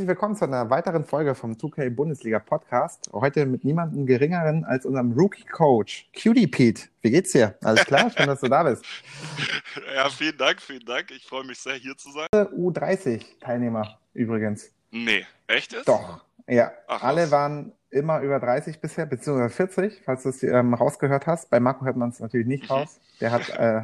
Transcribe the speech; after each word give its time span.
Herzlich 0.00 0.16
willkommen 0.16 0.34
zu 0.34 0.46
einer 0.46 0.70
weiteren 0.70 1.04
Folge 1.04 1.34
vom 1.34 1.52
2K 1.52 1.90
Bundesliga 1.90 2.38
Podcast. 2.38 3.10
Heute 3.12 3.44
mit 3.44 3.64
niemandem 3.66 4.06
geringeren 4.06 4.64
als 4.64 4.86
unserem 4.86 5.12
Rookie 5.12 5.44
Coach, 5.44 6.08
Cutie 6.14 6.46
Pete. 6.46 6.84
Wie 7.02 7.10
geht's 7.10 7.32
dir? 7.32 7.54
Alles 7.62 7.84
klar? 7.84 8.08
Schön, 8.10 8.26
dass 8.26 8.40
du 8.40 8.48
da 8.48 8.62
bist. 8.62 8.82
Ja, 9.94 10.08
vielen 10.08 10.38
Dank, 10.38 10.62
vielen 10.62 10.86
Dank. 10.86 11.10
Ich 11.10 11.26
freue 11.26 11.44
mich 11.44 11.58
sehr, 11.58 11.74
hier 11.74 11.94
zu 11.98 12.08
sein. 12.12 12.28
U30-Teilnehmer 12.32 13.98
übrigens. 14.14 14.72
Nee, 14.90 15.26
echt 15.46 15.74
jetzt? 15.74 15.86
Doch. 15.86 16.24
Ja, 16.48 16.72
Ach, 16.88 17.02
alle 17.02 17.30
waren 17.30 17.72
immer 17.90 18.20
über 18.20 18.40
30 18.40 18.80
bisher, 18.80 19.04
beziehungsweise 19.04 19.54
40, 19.54 20.00
falls 20.02 20.22
du 20.22 20.30
es 20.30 20.42
ähm, 20.42 20.72
rausgehört 20.72 21.26
hast. 21.26 21.50
Bei 21.50 21.60
Marco 21.60 21.84
hört 21.84 21.96
man 21.98 22.08
es 22.08 22.20
natürlich 22.20 22.46
nicht 22.46 22.62
Mhm. 22.64 22.68
raus. 22.70 22.98
Der 23.20 23.32
hat 23.32 23.50
äh, 23.50 23.82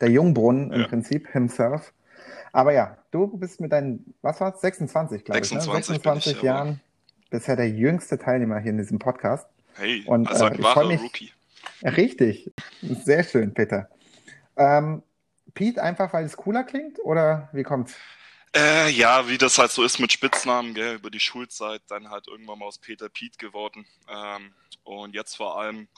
der 0.00 0.10
Jungbrunnen 0.10 0.72
im 0.72 0.80
Ja. 0.80 0.86
Prinzip, 0.88 1.28
himself. 1.28 1.92
Aber 2.52 2.72
ja, 2.72 2.96
du 3.10 3.26
bist 3.36 3.60
mit 3.60 3.72
deinen, 3.72 4.14
was 4.22 4.40
war's? 4.40 4.60
26, 4.60 5.24
glaube 5.24 5.40
ich, 5.40 5.50
ne? 5.52 5.60
26 5.60 6.02
bin 6.02 6.12
ich, 6.18 6.24
26. 6.24 6.42
Jahren 6.42 6.80
bisher 7.30 7.56
der 7.56 7.70
jüngste 7.70 8.18
Teilnehmer 8.18 8.58
hier 8.58 8.72
in 8.72 8.78
diesem 8.78 8.98
Podcast. 8.98 9.46
Hey, 9.74 10.04
Und, 10.06 10.28
also 10.28 10.44
äh, 10.44 10.48
ein 10.50 10.54
freu 10.56 10.62
wahrer 10.64 10.86
mich- 10.88 11.00
Rookie. 11.00 11.32
Richtig. 11.82 12.52
Sehr 12.82 13.24
schön, 13.24 13.54
Peter. 13.54 13.88
Ähm, 14.56 15.02
Pete 15.54 15.82
einfach, 15.82 16.12
weil 16.12 16.24
es 16.24 16.36
cooler 16.36 16.64
klingt? 16.64 16.98
Oder 17.04 17.48
wie 17.52 17.62
kommt's? 17.62 17.94
Äh, 18.54 18.90
ja, 18.90 19.28
wie 19.28 19.38
das 19.38 19.56
halt 19.58 19.70
so 19.70 19.82
ist 19.82 19.98
mit 19.98 20.12
Spitznamen, 20.12 20.74
gell, 20.74 20.96
über 20.96 21.10
die 21.10 21.20
Schulzeit, 21.20 21.80
dann 21.88 22.10
halt 22.10 22.28
irgendwann 22.28 22.58
mal 22.58 22.66
aus 22.66 22.78
Peter 22.78 23.08
Piet 23.08 23.38
geworden. 23.38 23.86
Ähm, 24.10 24.52
und 24.84 25.14
jetzt 25.14 25.36
vor 25.36 25.58
allem, 25.58 25.88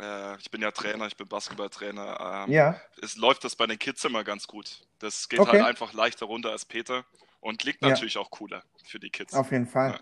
äh, 0.00 0.36
ich 0.38 0.50
bin 0.50 0.60
ja 0.62 0.70
Trainer, 0.70 1.06
ich 1.06 1.16
bin 1.16 1.28
Basketballtrainer. 1.28 2.44
Ähm, 2.48 2.52
Ja, 2.52 2.80
Es 3.02 3.16
läuft 3.16 3.44
das 3.44 3.56
bei 3.56 3.66
den 3.66 3.78
Kids 3.78 4.04
immer 4.04 4.24
ganz 4.24 4.46
gut. 4.46 4.80
Das 4.98 5.28
geht 5.28 5.40
Okay. 5.40 5.50
halt 5.52 5.62
einfach 5.62 5.92
leichter 5.92 6.26
runter 6.26 6.50
als 6.50 6.64
Peter 6.64 7.04
und 7.40 7.58
klingt 7.58 7.82
Ja. 7.82 7.88
natürlich 7.90 8.18
auch 8.18 8.30
cooler 8.30 8.62
für 8.84 8.98
die 8.98 9.10
Kids. 9.10 9.34
auf 9.34 9.50
jeden 9.52 9.66
Fall. 9.66 9.98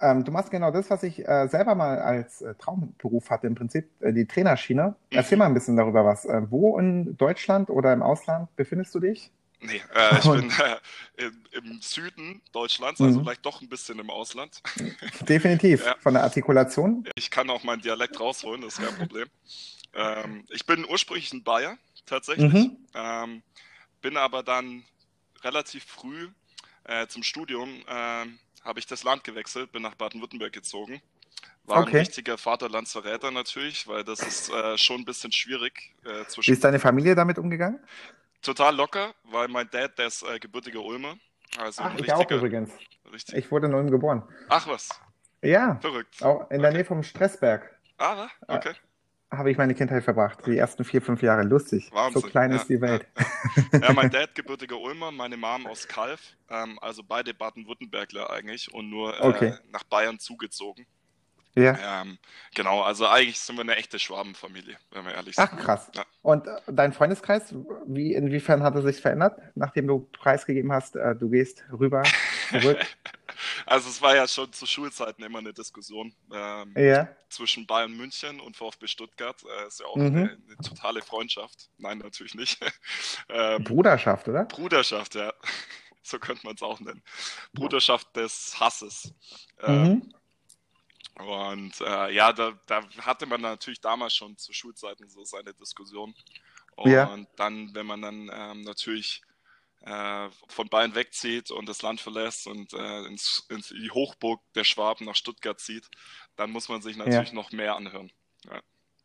Ähm, 0.00 0.24
du 0.24 0.30
machst 0.32 0.50
genau 0.50 0.70
das, 0.70 0.90
was 0.90 1.02
ich 1.02 1.26
äh, 1.26 1.48
selber 1.48 1.74
mal 1.74 1.98
als 1.98 2.42
äh, 2.42 2.54
Traumberuf 2.56 3.30
hatte, 3.30 3.46
im 3.46 3.54
Prinzip 3.54 3.90
äh, 4.02 4.12
die 4.12 4.26
Trainerschiene. 4.26 4.94
Erzähl 5.10 5.36
Mhm. 5.36 5.38
mal 5.38 5.46
ein 5.46 5.54
bisschen 5.54 5.76
darüber 5.76 6.04
was. 6.04 6.24
Äh, 6.26 6.42
wo 6.50 6.78
in 6.78 7.16
Deutschland 7.16 7.70
oder 7.70 7.92
im 7.94 8.02
Ausland 8.02 8.54
befindest 8.56 8.94
du 8.94 9.00
dich? 9.00 9.32
Nee, 9.66 9.82
äh, 9.94 10.18
ich 10.18 10.24
bin 10.24 10.50
äh, 11.16 11.24
im, 11.24 11.44
im 11.52 11.82
Süden 11.82 12.42
Deutschlands, 12.52 13.00
also 13.00 13.18
Mhm. 13.20 13.24
vielleicht 13.24 13.44
doch 13.44 13.60
ein 13.60 13.68
bisschen 13.68 13.98
im 13.98 14.10
Ausland. 14.10 14.62
Definitiv. 15.28 15.84
Ja. 15.84 15.96
Von 16.00 16.14
der 16.14 16.22
Artikulation. 16.22 17.04
Ich 17.16 17.30
kann 17.30 17.50
auch 17.50 17.62
meinen 17.64 17.82
Dialekt 17.82 18.18
rausholen, 18.20 18.62
das 18.62 18.78
ist 18.78 18.84
kein 18.84 18.96
Problem. 18.96 19.28
Ähm, 19.98 20.44
ich 20.50 20.66
bin 20.66 20.84
ursprünglich 20.84 21.32
ein 21.32 21.42
Bayer, 21.42 21.78
tatsächlich. 22.04 22.52
Mhm. 22.52 22.76
Ähm, 22.92 23.42
bin 24.02 24.18
aber 24.18 24.42
dann 24.42 24.84
relativ 25.42 25.84
früh 25.84 26.28
äh, 26.84 27.06
zum 27.06 27.22
Studium, 27.22 27.82
ähm, 27.88 28.38
habe 28.62 28.78
ich 28.78 28.86
das 28.86 29.04
Land 29.04 29.24
gewechselt, 29.24 29.72
bin 29.72 29.80
nach 29.80 29.94
Baden-Württemberg 29.94 30.52
gezogen. 30.52 31.00
War 31.64 31.80
Okay. 31.80 31.90
ein 31.92 31.96
richtiger 31.96 32.36
Vaterlandsverräter 32.36 33.30
natürlich, 33.30 33.88
weil 33.88 34.04
das 34.04 34.20
ist 34.20 34.50
äh, 34.50 34.76
schon 34.76 35.00
ein 35.00 35.04
bisschen 35.06 35.32
schwierig 35.32 35.94
äh, 36.04 36.24
Wie 36.24 36.26
zwischen 36.28 36.52
ist 36.52 36.62
deine 36.62 36.78
Familie 36.78 37.14
damit 37.14 37.38
umgegangen? 37.38 37.80
Total 38.46 38.74
locker, 38.76 39.14
weil 39.24 39.48
mein 39.48 39.68
Dad, 39.70 39.98
der 39.98 40.06
ist 40.06 40.22
äh, 40.22 40.38
gebürtiger 40.38 40.80
Ulmer. 40.82 41.16
Also 41.58 41.82
Ach, 41.82 41.94
ich 41.98 42.12
auch 42.12 42.30
übrigens. 42.30 42.70
richtig. 43.12 43.34
Ich 43.36 43.50
wurde 43.50 43.66
in 43.66 43.74
Ulm 43.74 43.90
geboren. 43.90 44.22
Ach 44.48 44.66
was, 44.66 44.88
Ja, 45.42 45.76
verrückt. 45.80 46.22
auch 46.22 46.50
in 46.50 46.60
der 46.60 46.70
Okay. 46.70 46.76
Nähe 46.78 46.84
vom 46.84 47.02
Stressberg 47.02 47.70
Ah, 47.98 48.28
okay. 48.48 48.72
habe 49.30 49.50
ich 49.50 49.56
meine 49.56 49.74
Kindheit 49.74 50.04
verbracht. 50.04 50.46
Die 50.46 50.56
ersten 50.58 50.84
vier, 50.84 51.00
fünf 51.02 51.22
Jahre. 51.22 51.42
Lustig. 51.44 51.90
Wahnsinn. 51.92 52.20
So 52.22 52.28
klein 52.28 52.50
ja, 52.50 52.56
ist 52.56 52.68
die 52.68 52.80
Welt. 52.80 53.06
Ja, 53.16 53.24
ja. 53.72 53.78
ja, 53.88 53.92
mein 53.94 54.10
Dad 54.10 54.34
gebürtiger 54.34 54.78
Ulmer, 54.78 55.10
meine 55.12 55.36
Mom 55.36 55.66
aus 55.66 55.86
Kalf, 55.88 56.36
ähm, 56.50 56.78
also 56.82 57.02
beide 57.02 57.32
Baden-Württembergler 57.32 58.28
eigentlich 58.30 58.72
und 58.74 58.90
nur 58.90 59.14
äh, 59.18 59.22
Okay. 59.22 59.54
nach 59.70 59.84
Bayern 59.84 60.18
zugezogen. 60.18 60.86
Ja. 61.56 62.02
Ähm, 62.02 62.18
genau, 62.54 62.82
also 62.82 63.06
eigentlich 63.06 63.40
sind 63.40 63.56
wir 63.56 63.62
eine 63.62 63.76
echte 63.76 63.98
Schwabenfamilie, 63.98 64.76
wenn 64.90 65.04
wir 65.06 65.14
ehrlich 65.14 65.36
sind. 65.36 65.48
Ach, 65.50 65.56
krass. 65.58 65.90
Ja. 65.94 66.04
Und 66.22 66.46
äh, 66.46 66.60
dein 66.68 66.92
Freundeskreis, 66.92 67.54
wie, 67.86 68.12
inwiefern 68.12 68.62
hat 68.62 68.74
er 68.74 68.82
sich 68.82 69.00
verändert, 69.00 69.40
nachdem 69.54 69.86
du 69.86 70.00
preisgegeben 70.12 70.72
hast, 70.72 70.96
äh, 70.96 71.16
du 71.16 71.30
gehst 71.30 71.64
rüber, 71.72 72.02
zurück? 72.50 72.78
Also 73.66 73.90
es 73.90 74.00
war 74.00 74.16
ja 74.16 74.26
schon 74.26 74.50
zu 74.52 74.64
Schulzeiten 74.64 75.22
immer 75.22 75.40
eine 75.40 75.52
Diskussion 75.52 76.14
ähm, 76.32 76.72
ja. 76.76 77.08
zwischen 77.28 77.66
Bayern 77.66 77.94
München 77.94 78.40
und 78.40 78.56
VfB 78.56 78.86
Stuttgart. 78.86 79.36
Äh, 79.42 79.66
ist 79.66 79.80
ja 79.80 79.86
auch 79.86 79.96
Mhm. 79.96 80.06
eine, 80.06 80.38
eine 80.46 80.56
totale 80.64 81.02
Freundschaft. 81.02 81.68
Nein, 81.76 81.98
natürlich 81.98 82.34
nicht. 82.34 82.58
ähm, 83.28 83.62
Bruderschaft, 83.64 84.28
oder? 84.28 84.44
Bruderschaft, 84.44 85.16
ja. 85.16 85.32
So 86.02 86.18
könnte 86.20 86.46
man 86.46 86.54
es 86.54 86.62
auch 86.62 86.78
nennen. 86.80 87.02
Bruderschaft 87.52 88.14
des 88.16 88.54
Hasses. 88.60 89.12
Ähm, 89.60 89.82
Mhm. 89.82 90.14
Und 91.18 91.80
äh, 91.80 92.12
ja, 92.12 92.32
da, 92.32 92.52
da 92.66 92.82
hatte 92.98 93.26
man 93.26 93.40
natürlich 93.40 93.80
damals 93.80 94.14
schon 94.14 94.36
zu 94.36 94.52
Schulzeiten 94.52 95.08
so 95.08 95.24
seine 95.24 95.54
Diskussion. 95.54 96.14
Und 96.76 96.90
Ja. 96.90 97.16
dann, 97.36 97.74
wenn 97.74 97.86
man 97.86 98.02
dann 98.02 98.30
ähm, 98.32 98.62
natürlich 98.62 99.22
äh, 99.80 100.28
von 100.48 100.68
Bayern 100.68 100.94
wegzieht 100.94 101.50
und 101.50 101.68
das 101.68 101.80
Land 101.82 102.00
verlässt 102.00 102.46
und 102.46 102.72
äh, 102.74 103.04
ins, 103.06 103.46
ins, 103.48 103.70
in 103.70 103.82
die 103.82 103.90
Hochburg 103.90 104.42
der 104.54 104.64
Schwaben 104.64 105.06
nach 105.06 105.16
Stuttgart 105.16 105.58
zieht, 105.58 105.88
dann 106.36 106.50
muss 106.50 106.68
man 106.68 106.82
sich 106.82 106.96
natürlich 106.96 107.32
noch 107.32 107.50
mehr 107.52 107.76
anhören. 107.76 108.10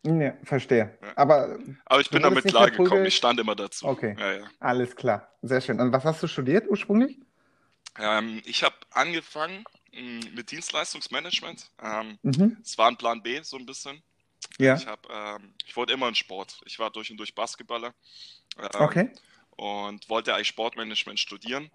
Ja, 0.04 0.36
verstehe. 0.42 0.98
Ja. 1.00 1.12
Aber 1.16 1.58
Aber 1.86 2.00
ich 2.00 2.10
bin 2.10 2.22
damit 2.22 2.44
klargekommen, 2.44 3.06
ich 3.06 3.16
stand 3.16 3.38
immer 3.38 3.54
dazu. 3.54 3.86
Okay. 3.86 4.16
Ja, 4.18 4.32
ja. 4.32 4.50
alles 4.58 4.96
klar. 4.96 5.32
Sehr 5.42 5.60
schön. 5.60 5.80
Und 5.80 5.92
was 5.92 6.04
hast 6.04 6.22
du 6.22 6.26
studiert 6.26 6.68
ursprünglich? 6.68 7.20
Ähm, 7.98 8.42
ich 8.44 8.64
habe 8.64 8.74
angefangen 8.90 9.64
mit 9.92 10.50
Dienstleistungsmanagement. 10.50 11.70
Ähm, 11.82 12.18
Mhm. 12.22 12.56
es 12.62 12.78
war 12.78 12.88
ein 12.88 12.96
Plan 12.96 13.22
B 13.22 13.40
so 13.42 13.56
ein 13.56 13.66
bisschen. 13.66 14.02
Ja. 14.58 14.74
Ich, 14.76 14.86
hab, 14.86 15.08
ähm, 15.10 15.54
ich 15.66 15.76
wollte 15.76 15.92
immer 15.92 16.08
in 16.08 16.14
Sport. 16.14 16.60
Ich 16.64 16.78
war 16.78 16.90
durch 16.90 17.10
und 17.10 17.16
durch 17.18 17.34
Basketballer. 17.34 17.94
Ähm, 18.58 18.68
Okay. 18.74 19.10
Und 19.56 20.08
wollte 20.08 20.34
eigentlich 20.34 20.48
Sportmanagement 20.48 21.20
studieren. 21.20 21.70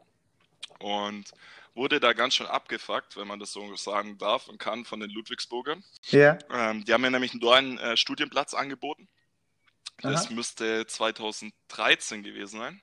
Und 0.79 1.31
wurde 1.75 1.99
da 1.99 2.13
ganz 2.13 2.33
schön 2.35 2.47
abgefuckt, 2.47 3.15
wenn 3.17 3.27
man 3.27 3.39
das 3.39 3.51
so 3.53 3.75
sagen 3.75 4.17
darf 4.17 4.47
und 4.47 4.57
kann, 4.57 4.83
von 4.83 4.99
den 4.99 5.11
Ludwigsburgern. 5.11 5.83
Ja. 6.09 6.37
Ähm, 6.51 6.83
die 6.85 6.93
haben 6.93 7.01
mir 7.01 7.11
nämlich 7.11 7.31
einen 7.31 7.39
dualen 7.39 7.77
äh, 7.77 7.95
Studienplatz 7.95 8.53
angeboten. 8.55 9.07
Das 10.01 10.25
Aha. 10.25 10.33
müsste 10.33 10.85
2013 10.87 12.23
gewesen 12.23 12.59
sein. 12.59 12.81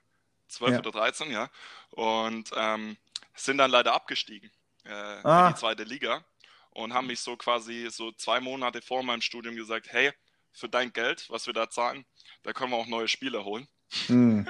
12 0.48 0.72
Ja. 0.74 0.78
oder 0.78 0.92
13, 0.92 1.30
ja. 1.32 1.50
Und 1.90 2.50
ähm, 2.56 2.96
sind 3.34 3.58
dann 3.58 3.70
leider 3.72 3.94
abgestiegen 3.94 4.50
äh, 4.84 4.90
Ah. 4.92 5.48
in 5.48 5.54
die 5.54 5.58
zweite 5.60 5.82
Liga 5.84 6.24
und 6.70 6.92
haben 6.94 7.06
mich 7.06 7.20
so 7.20 7.36
quasi 7.36 7.88
so 7.90 8.12
zwei 8.12 8.40
Monate 8.40 8.82
vor 8.82 9.02
meinem 9.02 9.20
Studium 9.22 9.54
gesagt, 9.56 9.88
hey, 9.90 10.12
für 10.52 10.68
dein 10.68 10.92
Geld, 10.92 11.28
was 11.30 11.46
wir 11.46 11.52
da 11.54 11.68
zahlen, 11.68 12.04
da 12.42 12.52
können 12.52 12.70
wir 12.70 12.76
auch 12.76 12.86
neue 12.86 13.08
Spieler 13.08 13.44
holen. 13.44 13.66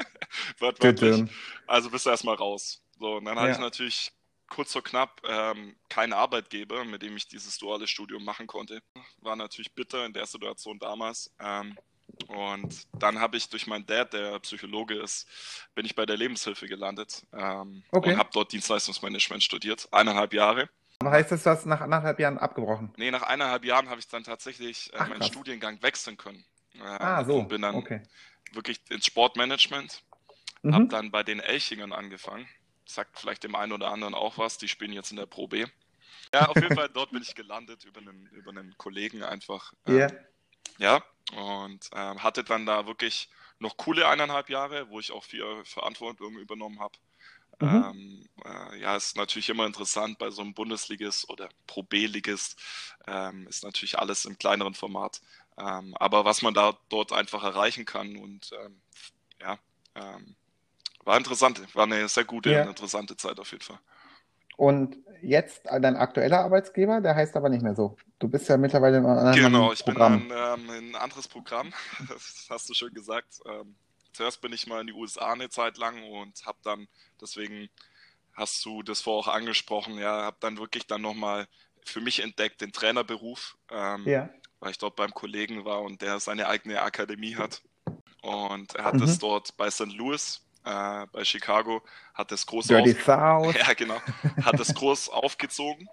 Tütüm. 0.80 1.28
Also 1.66 1.90
bist 1.90 2.06
du 2.06 2.10
erstmal 2.10 2.34
raus. 2.36 2.82
So, 2.98 3.16
und 3.16 3.25
dann 3.25 3.36
hatte 3.38 3.48
Ja. 3.48 3.54
ich 3.54 3.58
natürlich 3.60 4.12
kurz 4.48 4.72
vor 4.72 4.82
knapp 4.82 5.20
ähm, 5.26 5.76
keinen 5.88 6.12
Arbeitgeber, 6.12 6.84
mit 6.84 7.02
dem 7.02 7.16
ich 7.16 7.26
dieses 7.26 7.58
duale 7.58 7.87
Studium 7.88 8.25
machen 8.25 8.46
konnte. 8.46 8.82
War 9.19 9.37
natürlich 9.37 9.72
bitter 9.75 10.04
in 10.06 10.12
der 10.12 10.26
Situation 10.26 10.78
damals. 10.78 11.34
Ähm, 11.40 11.76
und 12.28 12.84
dann 12.99 13.19
habe 13.20 13.37
ich 13.37 13.49
durch 13.49 13.66
meinen 13.66 13.87
Dad, 13.87 14.12
der 14.12 14.38
Psychologe 14.40 14.94
ist, 14.94 15.26
bin 15.75 15.84
ich 15.87 15.94
bei 15.94 16.06
der 16.06 16.16
Lebenshilfe 16.16 16.66
gelandet 16.66 17.22
ähm, 17.32 17.82
Okay. 17.93 18.12
und 18.12 18.19
habe 18.19 18.31
dort 18.32 18.52
Dienstleistungsmanagement 18.52 19.43
studiert, 19.43 19.88
eineinhalb 19.93 20.32
Jahre. 20.34 20.69
Aber 21.00 21.11
heißt 21.11 21.32
das, 21.32 21.43
du 21.43 21.50
hast 21.50 21.66
nach 21.66 21.81
anderthalb 21.81 22.19
Jahren 22.20 22.38
abgebrochen? 22.38 22.93
Nee, 22.96 23.11
nach 23.11 23.22
eineinhalb 23.22 23.64
Jahren 23.64 23.88
habe 23.90 24.00
ich 24.00 24.08
dann 24.08 24.25
tatsächlich 24.25 24.93
äh, 24.93 24.99
Ach, 24.99 25.08
meinen 25.08 25.19
krass. 25.20 25.26
Studiengang 25.26 25.82
wechseln 25.82 26.16
können. 26.16 26.44
Äh, 26.75 26.81
Ah, 26.81 27.25
so. 27.25 27.40
Und 27.40 27.49
bin 27.49 27.62
dann 27.62 27.76
Okay. 27.76 28.02
wirklich 28.52 28.81
ins 28.90 29.06
Sportmanagement 29.06 30.02
Mhm. 30.62 30.88
dann 30.88 31.11
bei 31.11 31.22
den 31.22 31.40
Elchingern 31.40 31.93
angefangen. 31.93 32.49
Sagt 32.87 33.19
vielleicht 33.19 33.44
dem 33.44 33.55
einen 33.55 33.72
oder 33.72 33.90
anderen 33.90 34.14
auch 34.14 34.38
was. 34.38 34.58
Die 34.58 34.69
spielen 34.69 34.93
jetzt 34.93 35.11
in 35.11 35.16
der 35.16 35.26
Pro 35.26 35.49
B. 35.49 35.66
Ja, 36.34 36.49
auf 36.49 36.61
jeden 36.61 36.72
Fall 36.75 36.88
dort 36.88 37.12
bin 37.12 37.22
ich 37.22 37.34
gelandet 37.34 37.84
über 37.84 38.00
einen, 38.00 38.26
über 38.28 38.50
einen 38.50 38.75
Kollegen 38.78 39.22
einfach. 39.22 39.72
Ähm, 39.87 39.94
Ja. 39.94 40.08
Ja, 40.78 41.02
und 41.37 41.88
ähm, 41.94 42.22
hatte 42.22 42.44
dann 42.44 42.66
da 42.66 42.87
wirklich 42.87 43.28
noch 43.58 43.76
coole 43.76 44.08
eineinhalb 44.08 44.50
Jahre, 44.50 44.88
wo 44.90 45.00
ich 45.00 45.12
auch 45.12 45.25
viel 45.25 45.44
Verantwortung 45.64 46.37
übernommen 46.38 46.81
habe. 46.81 46.99
Mhm. 47.61 47.90
Ähm, 47.90 48.28
äh, 48.44 48.81
ja, 48.81 48.96
ist 48.96 49.16
natürlich 49.16 49.49
immer 49.49 49.66
interessant 49.66 50.19
bei 50.19 50.31
so 50.31 50.43
einem 50.43 50.55
Bundesligist 50.55 51.28
oder 51.31 51.49
Pro 51.66 51.82
B-Ligist, 51.84 52.61
ähm, 53.06 53.46
ist 53.49 53.64
natürlich 53.64 53.99
alles 53.99 54.25
im 54.25 54.38
kleineren 54.38 54.75
Format. 54.75 55.20
Ähm, 55.58 55.94
aber 55.99 56.25
was 56.25 56.43
man 56.43 56.55
da 56.55 56.76
dort 56.88 57.12
einfach 57.12 57.44
erreichen 57.44 57.84
kann 57.84 58.16
und 58.16 58.50
ähm, 58.64 58.82
ja, 59.40 59.58
ähm, 59.96 60.37
war 61.05 61.19
interessant, 61.19 61.62
war 61.75 61.84
eine 61.84 62.08
sehr 62.08 62.25
gute 62.25 62.50
Ja. 62.50 62.62
und 62.62 62.66
interessante 62.66 63.16
Zeit 63.16 63.40
auf 63.40 63.52
jeden 63.52 63.64
Fall. 63.64 63.81
Und 64.56 64.96
jetzt 65.22 65.62
dein 65.66 65.96
aktueller 65.96 66.40
Arbeitsgeber, 66.40 67.00
der 67.00 67.14
heißt 67.16 67.36
aber 67.36 67.48
nicht 67.48 67.62
mehr 67.62 67.74
so. 67.74 67.96
Du 68.18 68.28
bist 68.28 68.48
ja 68.48 68.56
mittlerweile 68.56 68.98
in 68.98 69.06
einem 69.06 69.18
anderen 69.18 69.36
Genau, 69.52 69.72
ich 69.72 69.84
bin 69.84 69.94
Programm. 69.94 70.30
ein, 70.30 70.60
ähm, 70.60 70.70
ein 70.70 70.94
anderes 70.96 71.28
Programm, 71.28 71.72
das 72.08 72.46
hast 72.50 72.68
du 72.68 72.74
schön 72.74 72.94
gesagt. 72.94 73.40
Ähm, 73.46 73.74
zuerst 74.12 74.40
bin 74.40 74.52
ich 74.52 74.66
mal 74.66 74.80
in 74.80 74.86
die 74.86 74.92
USA 74.92 75.32
eine 75.32 75.48
Zeit 75.48 75.76
lang 75.78 76.02
und 76.04 76.44
habe 76.46 76.58
dann, 76.62 76.86
deswegen 77.20 77.68
hast 78.34 78.64
du 78.64 78.82
das 78.82 79.00
vorher 79.00 79.32
auch 79.32 79.34
angesprochen, 79.36 79.98
ja, 79.98 80.22
habe 80.22 80.36
dann 80.40 80.58
wirklich 80.58 80.86
dann 80.86 81.02
nochmal 81.02 81.46
für 81.84 82.00
mich 82.00 82.22
entdeckt 82.22 82.60
den 82.60 82.72
Trainerberuf, 82.72 83.56
ähm, 83.70 84.06
Ja. 84.06 84.28
weil 84.60 84.70
ich 84.70 84.78
dort 84.78 84.96
beim 84.96 85.12
Kollegen 85.12 85.64
war 85.64 85.82
und 85.82 86.00
der 86.02 86.20
seine 86.20 86.48
eigene 86.48 86.80
Akademie 86.82 87.36
hat. 87.36 87.62
Und 88.22 88.74
er 88.74 88.84
hat 88.84 88.94
Mhm. 88.94 89.02
es 89.02 89.18
dort 89.18 89.56
bei 89.56 89.70
St. 89.70 89.92
Louis, 89.92 90.44
äh, 90.64 91.06
bei 91.12 91.25
Chicago, 91.25 91.82
hat 92.14 92.32
es 92.32 92.46
groß 92.46 92.70
auf, 92.72 92.87
ja, 93.56 93.72
genau. 93.75 94.00
Hat 94.43 94.58
es 94.61 94.75
groß 94.75 95.08
aufgezogen. 95.11 95.88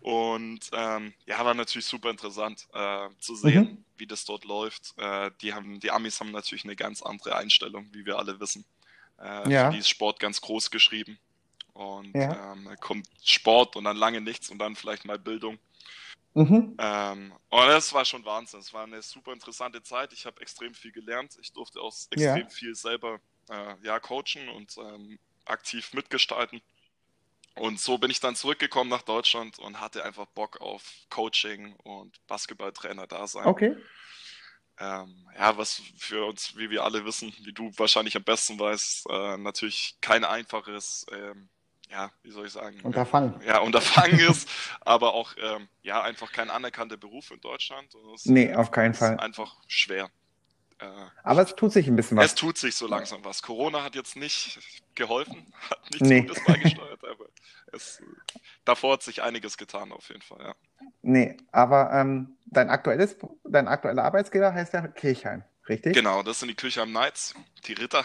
Und 0.00 0.68
ähm, 0.72 1.14
ja, 1.24 1.42
war 1.44 1.54
natürlich 1.54 1.86
super 1.86 2.10
interessant 2.10 2.66
äh, 2.74 3.08
zu 3.20 3.34
sehen, 3.34 3.64
Mhm. 3.64 3.84
wie 3.96 4.06
das 4.06 4.24
dort 4.26 4.44
läuft. 4.44 4.92
Äh, 4.98 5.30
die, 5.40 5.54
haben, 5.54 5.80
die 5.80 5.90
Amis 5.90 6.20
haben 6.20 6.30
natürlich 6.30 6.64
eine 6.64 6.76
ganz 6.76 7.00
andere 7.00 7.36
Einstellung, 7.36 7.88
wie 7.92 8.04
wir 8.04 8.18
alle 8.18 8.38
wissen. 8.38 8.66
Äh, 9.18 9.50
Ja. 9.50 9.66
Für 9.66 9.72
die 9.72 9.78
ist 9.78 9.88
Sport 9.88 10.20
ganz 10.20 10.40
groß 10.42 10.70
geschrieben. 10.70 11.18
Und 11.72 12.14
Ja. 12.14 12.52
ähm, 12.52 12.66
da 12.66 12.76
kommt 12.76 13.08
Sport 13.22 13.76
und 13.76 13.84
dann 13.84 13.96
lange 13.96 14.20
nichts 14.20 14.50
und 14.50 14.58
dann 14.58 14.76
vielleicht 14.76 15.06
mal 15.06 15.18
Bildung. 15.18 15.58
Mhm. 16.34 16.74
Ähm, 16.78 17.32
und 17.48 17.66
das 17.68 17.92
war 17.94 18.04
schon 18.04 18.24
Wahnsinn. 18.26 18.60
Es 18.60 18.74
war 18.74 18.84
eine 18.84 19.00
super 19.00 19.32
interessante 19.32 19.82
Zeit. 19.82 20.12
Ich 20.12 20.26
habe 20.26 20.40
extrem 20.42 20.74
viel 20.74 20.92
gelernt. 20.92 21.38
Ich 21.40 21.52
durfte 21.52 21.80
auch 21.80 21.94
Ja. 22.16 22.34
extrem 22.36 22.50
viel 22.50 22.74
selber 22.74 23.20
äh, 23.50 23.76
ja, 23.82 24.00
coachen 24.00 24.48
und 24.48 24.76
ähm, 24.78 25.18
aktiv 25.46 25.92
mitgestalten. 25.94 26.62
Und 27.56 27.80
so 27.80 27.98
bin 27.98 28.10
ich 28.10 28.20
dann 28.20 28.34
zurückgekommen 28.36 28.90
nach 28.90 29.02
Deutschland 29.02 29.58
und 29.58 29.80
hatte 29.80 30.04
einfach 30.04 30.26
Bock 30.26 30.60
auf 30.60 30.82
Coaching 31.10 31.74
und 31.84 32.16
Basketballtrainer 32.26 33.06
da 33.06 33.26
sein. 33.28 33.46
Okay. 33.46 33.76
Ähm, 34.78 35.28
ja, 35.38 35.56
was 35.56 35.82
für 35.98 36.24
uns, 36.26 36.56
wie 36.56 36.68
wir 36.68 36.82
alle 36.82 37.04
wissen, 37.04 37.32
wie 37.44 37.52
du 37.52 37.70
wahrscheinlich 37.76 38.16
am 38.16 38.24
besten 38.24 38.58
weißt, 38.58 39.06
äh, 39.08 39.36
natürlich 39.36 39.96
kein 40.00 40.24
einfaches, 40.24 41.06
ähm, 41.12 41.48
ja, 41.90 42.10
wie 42.22 42.32
soll 42.32 42.46
ich 42.46 42.52
sagen, 42.52 42.80
Unterfangen. 42.82 43.40
ja, 43.46 43.58
Unterfangen 43.60 44.18
ist, 44.18 44.48
aber 44.80 45.14
auch 45.14 45.32
ähm, 45.38 45.68
ja 45.82 46.02
einfach 46.02 46.32
kein 46.32 46.50
anerkannter 46.50 46.96
Beruf 46.96 47.30
in 47.30 47.40
Deutschland. 47.40 47.94
Und 47.94 48.20
Nee, 48.24 48.52
auf 48.54 48.70
keinen 48.72 48.94
ist 48.94 48.98
Fall. 48.98 49.16
einfach 49.16 49.56
schwer. 49.68 50.10
Äh, 50.84 51.06
Aber 51.22 51.42
es 51.42 51.54
tut 51.54 51.72
sich 51.72 51.86
ein 51.88 51.96
bisschen 51.96 52.18
es 52.18 52.24
was. 52.24 52.34
tut 52.34 52.58
sich 52.58 52.74
so 52.74 52.86
langsam 52.86 53.24
was. 53.24 53.42
Corona 53.42 53.82
hat 53.82 53.94
jetzt 53.94 54.16
nicht 54.16 54.58
geholfen, 54.94 55.52
hat 55.70 55.80
nichts 55.90 56.08
Nee. 56.08 56.20
Gutes 56.22 56.44
beigesteuert, 56.44 57.04
aber 57.04 57.26
es, 57.72 58.02
davor 58.64 58.94
hat 58.94 59.02
sich 59.02 59.22
einiges 59.22 59.56
getan 59.56 59.92
auf 59.92 60.08
jeden 60.08 60.22
Fall. 60.22 60.40
Ja. 60.44 60.54
Nee, 61.02 61.36
aber 61.52 61.92
ähm, 61.92 62.36
dein 62.46 62.68
aktuelles, 62.70 63.16
dein 63.44 63.68
aktueller 63.68 64.04
Arbeitsgeber 64.04 64.52
heißt 64.52 64.72
ja 64.74 64.86
Kirchheim, 64.88 65.42
richtig? 65.68 65.94
Genau, 65.94 66.22
das 66.22 66.40
sind 66.40 66.48
die 66.48 66.54
Kirchheim 66.54 66.90
Knights, 66.90 67.34
die 67.66 67.72
Ritter. 67.72 68.04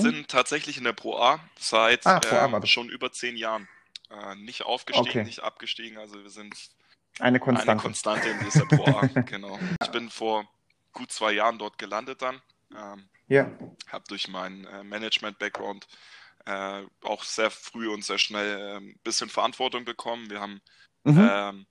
Sind 0.00 0.28
tatsächlich 0.28 0.78
in 0.78 0.84
der 0.84 0.94
Pro 0.94 1.18
A 1.18 1.40
seit 1.58 2.06
Ah, 2.06 2.20
Pro 2.20 2.36
A 2.36 2.46
ähm, 2.46 2.64
schon 2.66 2.88
über 2.88 3.12
zehn 3.12 3.36
Jahren. 3.36 3.68
Äh, 4.10 4.34
nicht 4.36 4.62
aufgestiegen, 4.64 5.08
Okay. 5.08 5.24
nicht 5.24 5.40
abgestiegen, 5.40 5.98
also 5.98 6.22
wir 6.22 6.30
sind 6.30 6.54
Eine 7.18 7.38
Konstante. 7.38 7.70
Eine 7.72 7.80
Konstante 7.80 8.28
in 8.30 8.38
dieser 8.40 8.64
Pro 8.64 8.84
A, 8.86 9.06
genau. 9.26 9.58
Ich 9.82 9.90
bin 9.90 10.08
vor 10.08 10.48
gut 10.92 11.12
zwei 11.12 11.32
Jahren 11.32 11.58
dort 11.58 11.78
gelandet 11.78 12.22
dann. 12.22 12.42
Ähm, 12.76 13.08
Ja. 13.28 13.50
habe 13.88 14.04
durch 14.08 14.28
meinen 14.28 14.64
äh, 14.66 14.84
Management-Background 14.84 15.86
äh, 16.46 16.82
auch 17.02 17.24
sehr 17.24 17.50
früh 17.50 17.88
und 17.88 18.04
sehr 18.04 18.18
schnell 18.18 18.78
ein 18.80 18.98
bisschen 19.04 19.28
Verantwortung 19.28 19.84
bekommen. 19.84 20.30
Wir 20.30 20.40
haben, 20.40 20.60
Mhm. 21.04 21.20
ähm, 21.20 21.66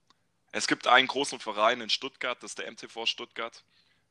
es 0.51 0.67
gibt 0.67 0.87
einen 0.87 1.07
großen 1.07 1.39
Verein 1.39 1.81
in 1.81 1.89
Stuttgart, 1.89 2.41
das 2.43 2.51
ist 2.51 2.59
der 2.59 2.67
MTV 2.67 3.05
Stuttgart, 3.05 3.63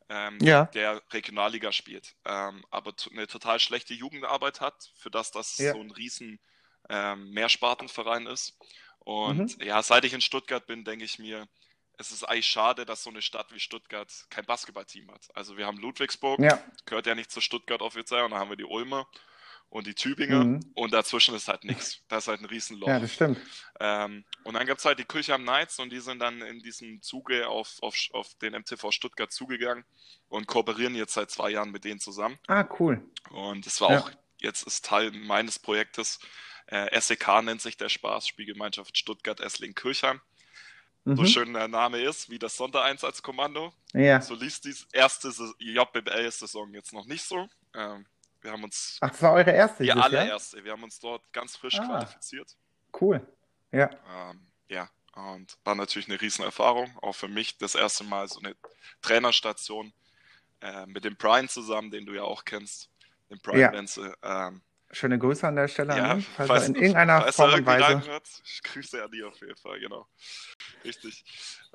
ähm, 0.09 0.39
Ja. 0.43 0.67
der 0.75 1.03
Regionalliga 1.13 1.73
spielt, 1.73 2.17
ähm, 2.25 2.65
aber 2.71 2.95
eine 3.13 3.27
total 3.27 3.61
schlechte 3.61 3.95
Jugendarbeit 3.95 4.61
hat, 4.61 4.91
für 4.97 5.11
das 5.11 5.31
das 5.33 5.57
Ja. 5.59 5.73
so 5.73 5.81
ein 5.83 5.91
riesen 5.91 6.41
ähm, 6.91 7.31
Mehrspartenverein 7.31 8.27
ist. 8.27 8.59
Und 9.01 9.59
Mhm. 9.59 9.65
ja, 9.67 9.83
seit 9.83 10.05
ich 10.05 10.13
in 10.15 10.21
Stuttgart 10.21 10.67
bin, 10.67 10.85
denke 10.85 11.05
ich 11.05 11.19
mir, 11.19 11.47
es 11.99 12.13
ist 12.13 12.25
eigentlich 12.25 12.47
schade, 12.47 12.87
dass 12.87 13.03
so 13.03 13.11
eine 13.11 13.21
Stadt 13.23 13.53
wie 13.53 13.61
Stuttgart 13.61 14.09
kein 14.31 14.47
Basketballteam 14.47 15.11
hat. 15.11 15.29
Also 15.35 15.57
wir 15.57 15.67
haben 15.67 15.79
Ludwigsburg, 15.79 16.41
Ja. 16.41 16.63
gehört 16.87 17.07
ja 17.07 17.15
nicht 17.15 17.31
zu 17.31 17.41
Stuttgart 17.41 17.83
offiziell, 17.83 18.23
und 18.23 18.31
dann 18.31 18.41
haben 18.41 18.51
wir 18.51 18.57
die 18.57 18.65
Ulmer 18.65 19.09
und 19.69 19.87
die 19.87 19.95
Tübinger 19.95 20.45
Mhm. 20.45 20.61
und 20.75 20.93
dazwischen 20.95 21.35
ist 21.35 21.49
halt 21.49 21.65
nichts. 21.65 22.01
Da 22.09 22.19
ist 22.19 22.29
halt 22.29 22.41
ein 22.41 22.47
Riesenloch. 22.47 22.89
Ja, 22.89 22.99
das 23.01 23.13
stimmt. 23.13 23.39
Ähm, 23.81 24.25
und 24.45 24.55
dann 24.55 24.67
gab 24.67 24.79
es 24.79 24.85
halt 24.85 24.99
die 24.99 25.05
Kirchheim 25.05 25.43
Knights 25.43 25.79
und 25.79 25.91
die 25.91 26.01
sind 26.01 26.21
dann 26.21 26.41
in 26.41 26.61
diesem 26.61 27.03
Zuge 27.03 27.49
auf, 27.49 27.77
auf, 27.83 27.95
auf 28.13 28.33
den 28.37 28.55
MTV 28.55 28.91
Stuttgart 28.93 29.31
zugegangen 29.31 29.85
und 30.29 30.47
kooperieren 30.47 30.95
jetzt 30.95 31.15
seit 31.15 31.31
zwei 31.31 31.51
Jahren 31.51 31.71
mit 31.71 31.85
denen 31.85 32.01
zusammen. 32.01 32.39
Ah, 32.47 32.67
cool. 32.79 33.03
Und 33.31 33.67
es 33.67 33.81
war 33.81 33.91
Ja. 33.93 33.99
auch, 34.01 34.11
jetzt 34.41 34.63
ist 34.63 34.85
Teil 34.87 35.11
meines 35.11 35.59
Projektes, 35.59 36.19
äh, 36.67 36.99
SEK 37.01 37.43
nennt 37.43 37.61
sich 37.61 37.77
der 37.77 37.89
Spaß, 37.89 38.27
Spielgemeinschaft 38.29 38.97
Stuttgart-Essling-Kirchheim. 38.97 40.21
So 41.17 41.23
Mhm. 41.23 41.27
schön 41.27 41.53
der 41.55 41.69
Name 41.69 41.99
ist, 42.01 42.29
wie 42.29 42.39
das 42.39 42.57
Sondereinsatzkommando. 42.57 43.73
Ja. 43.95 44.21
So 44.21 44.35
liest 44.35 44.65
die 44.67 44.75
erste 44.93 45.29
JBL-Saison 45.59 46.73
jetzt 46.75 46.93
noch 46.93 47.07
nicht 47.07 47.25
so. 47.25 47.49
Ähm, 47.75 48.05
wir 48.43 48.53
haben 48.53 48.63
uns, 48.65 48.99
Ach, 49.01 49.11
das 49.11 49.23
war 49.23 49.33
eure 49.33 49.51
erste 49.53 49.85
die 49.85 49.93
allererste, 49.93 50.63
wir 50.63 50.73
haben 50.73 50.83
uns 50.83 51.01
dort 51.01 51.23
ganz 51.33 51.57
frisch 51.57 51.79
Ah. 51.81 51.87
qualifiziert. 51.87 52.55
Cool. 53.01 53.27
Ja. 53.73 53.91
Ähm, 54.31 54.41
ja, 54.69 54.89
und 55.15 55.57
war 55.65 55.75
natürlich 55.75 56.09
eine 56.09 56.21
Riesenerfahrung, 56.21 56.97
auch 57.03 57.15
für 57.15 57.29
mich 57.29 57.57
das 57.59 57.75
erste 57.75 58.05
Mal 58.05 58.29
so 58.29 58.41
eine 58.41 58.55
Trainerstation 59.03 59.93
äh, 60.61 60.87
mit 60.87 61.05
dem 61.05 61.17
Brian 61.17 61.49
zusammen, 61.49 61.91
den 61.91 62.05
du 62.07 62.13
ja 62.15 62.23
auch 62.23 62.45
kennst, 62.45 62.91
den 63.31 63.39
Brian 63.39 63.61
Ja. 63.61 63.73
Wenzel. 63.73 64.15
Ähm, 64.23 64.61
Schöne 64.91 65.19
Grüße 65.19 65.47
an 65.47 65.57
der 65.57 65.69
Stelle 65.69 65.97
ja, 65.97 66.05
an 66.13 66.23
falls 66.23 66.49
er 66.51 66.67
in 66.67 66.75
irgendeiner 66.75 67.21
falls 67.21 67.37
Form 67.37 67.53
und 67.53 67.67
Weise. 67.67 68.03
ich 68.45 68.63
grüße 68.63 69.05
an 69.05 69.11
die 69.11 69.23
auf 69.23 69.39
jeden 69.41 69.57
Fall, 69.57 69.81
genau. 69.81 70.09
Richtig. 70.83 71.25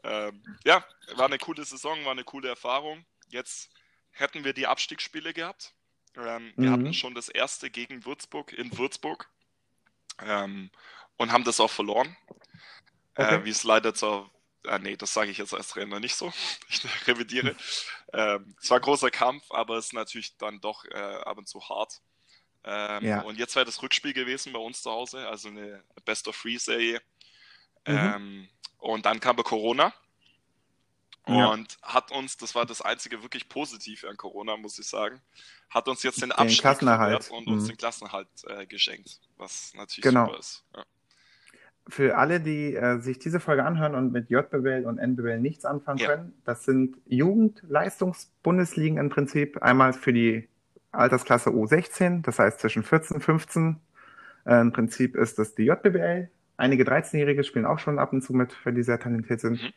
Ähm, 0.04 0.44
ja, 0.64 0.84
war 1.16 1.28
eine 1.28 1.38
coole 1.38 1.64
Saison, 1.64 2.04
war 2.06 2.12
eine 2.14 2.24
coole 2.24 2.50
Erfahrung. 2.50 3.06
Jetzt 3.28 3.70
hätten 4.12 4.44
wir 4.44 4.54
die 4.54 4.66
Abstiegsspiele 4.66 5.34
gehabt. 5.34 5.74
Ähm, 6.16 6.54
wir 6.56 6.70
Mhm. 6.70 6.74
hatten 6.74 6.94
schon 6.94 7.14
das 7.16 7.30
erste 7.30 7.70
gegen 7.70 8.04
Würzburg 8.06 8.52
in 8.54 8.76
Würzburg 8.78 9.30
ähm, 10.24 10.72
und 11.18 11.32
haben 11.32 11.44
das 11.44 11.60
auch 11.60 11.72
verloren. 11.72 12.16
Okay. 13.16 13.36
Äh, 13.36 13.46
wie 13.46 13.50
es 13.52 13.64
leider 13.64 13.94
zur. 13.94 14.30
Ah, 14.66 14.80
nee, 14.80 14.96
das 14.96 15.14
sage 15.14 15.30
ich 15.30 15.38
jetzt 15.38 15.54
als 15.54 15.68
Trainer 15.68 16.00
nicht 16.00 16.16
so. 16.16 16.32
Ich 16.70 17.08
revidiere. 17.08 17.56
ähm, 18.14 18.56
es 18.60 18.70
war 18.70 18.78
ein 18.80 18.84
großer 18.84 19.12
Kampf, 19.12 19.44
aber 19.52 19.78
es 19.78 19.88
ist 19.88 19.94
natürlich 19.94 20.36
dann 20.38 20.62
doch 20.62 20.86
äh, 20.86 20.98
ab 20.98 21.38
und 21.38 21.48
zu 21.48 21.62
hart. 21.70 22.02
Ähm, 22.66 23.04
Ja. 23.06 23.22
Und 23.22 23.38
jetzt 23.38 23.56
wäre 23.56 23.66
das 23.66 23.82
Rückspiel 23.82 24.14
gewesen 24.14 24.54
bei 24.54 24.60
uns 24.60 24.82
zu 24.82 24.90
Hause, 24.92 25.28
also 25.28 25.50
eine 25.50 25.84
Best 26.06 26.28
of 26.28 26.40
Three 26.42 26.58
Serie. 26.58 27.02
Mhm. 27.88 27.94
Ähm, 27.98 28.50
und 28.80 29.06
dann 29.06 29.20
kam 29.20 29.36
Corona 29.38 29.94
Ja. 31.28 31.48
und 31.48 31.78
hat 31.82 32.12
uns, 32.12 32.38
das 32.38 32.54
war 32.56 32.66
das 32.66 32.82
einzige 32.82 33.22
wirklich 33.22 33.48
Positive 33.50 34.10
an 34.10 34.18
Corona, 34.18 34.56
muss 34.58 34.78
ich 34.80 34.88
sagen, 34.88 35.22
hat 35.70 35.88
uns 35.88 36.04
jetzt 36.04 36.22
den, 36.22 36.30
Den 36.38 36.50
verwehrt 36.50 37.32
und 37.32 37.48
uns 37.48 37.64
Mhm. 37.64 37.68
den 37.70 37.78
Klassenerhalt 37.78 38.28
äh, 38.48 38.66
geschenkt, 38.66 39.20
was 39.38 39.74
natürlich 39.76 40.04
Genau. 40.04 40.26
super 40.28 40.40
ist. 40.40 40.64
Ja. 40.76 40.84
Für 41.90 42.18
alle, 42.18 42.40
die 42.40 42.76
äh, 42.76 43.00
sich 43.02 43.20
diese 43.20 43.42
Folge 43.42 43.66
anhören 43.66 43.94
und 43.96 44.14
mit 44.14 44.30
JBL 44.30 44.86
und 44.86 45.00
NBL 45.00 45.40
nichts 45.42 45.66
anfangen 45.66 46.00
können, 46.00 46.42
das 46.46 46.64
sind 46.64 46.96
Jugendleistungsbundesligen 47.08 48.98
im 48.98 49.10
Prinzip. 49.10 49.62
Einmal 49.62 49.92
für 49.92 50.14
die 50.14 50.48
Altersklasse 50.94 51.50
U16, 51.50 52.22
das 52.22 52.40
heißt 52.40 52.60
zwischen 52.60 52.84
14 52.84 53.16
und 53.16 53.22
15. 53.22 53.78
Äh, 54.46 54.62
Im 54.62 54.72
Prinzip 54.72 55.16
ist 55.16 55.40
das 55.40 55.56
die 55.56 55.66
JBL. 55.66 56.30
Einige 56.58 56.84
13-Jährige 56.84 57.44
spielen 57.44 57.66
auch 57.66 57.80
schon 57.80 58.00
ab 58.00 58.14
und 58.14 58.22
zu 58.22 58.34
mit, 58.34 58.56
wenn 58.64 58.76
die 58.76 58.84
sehr 58.84 59.00
talentiert 59.00 59.42
sind. 59.42 59.62
Mhm. 59.62 59.74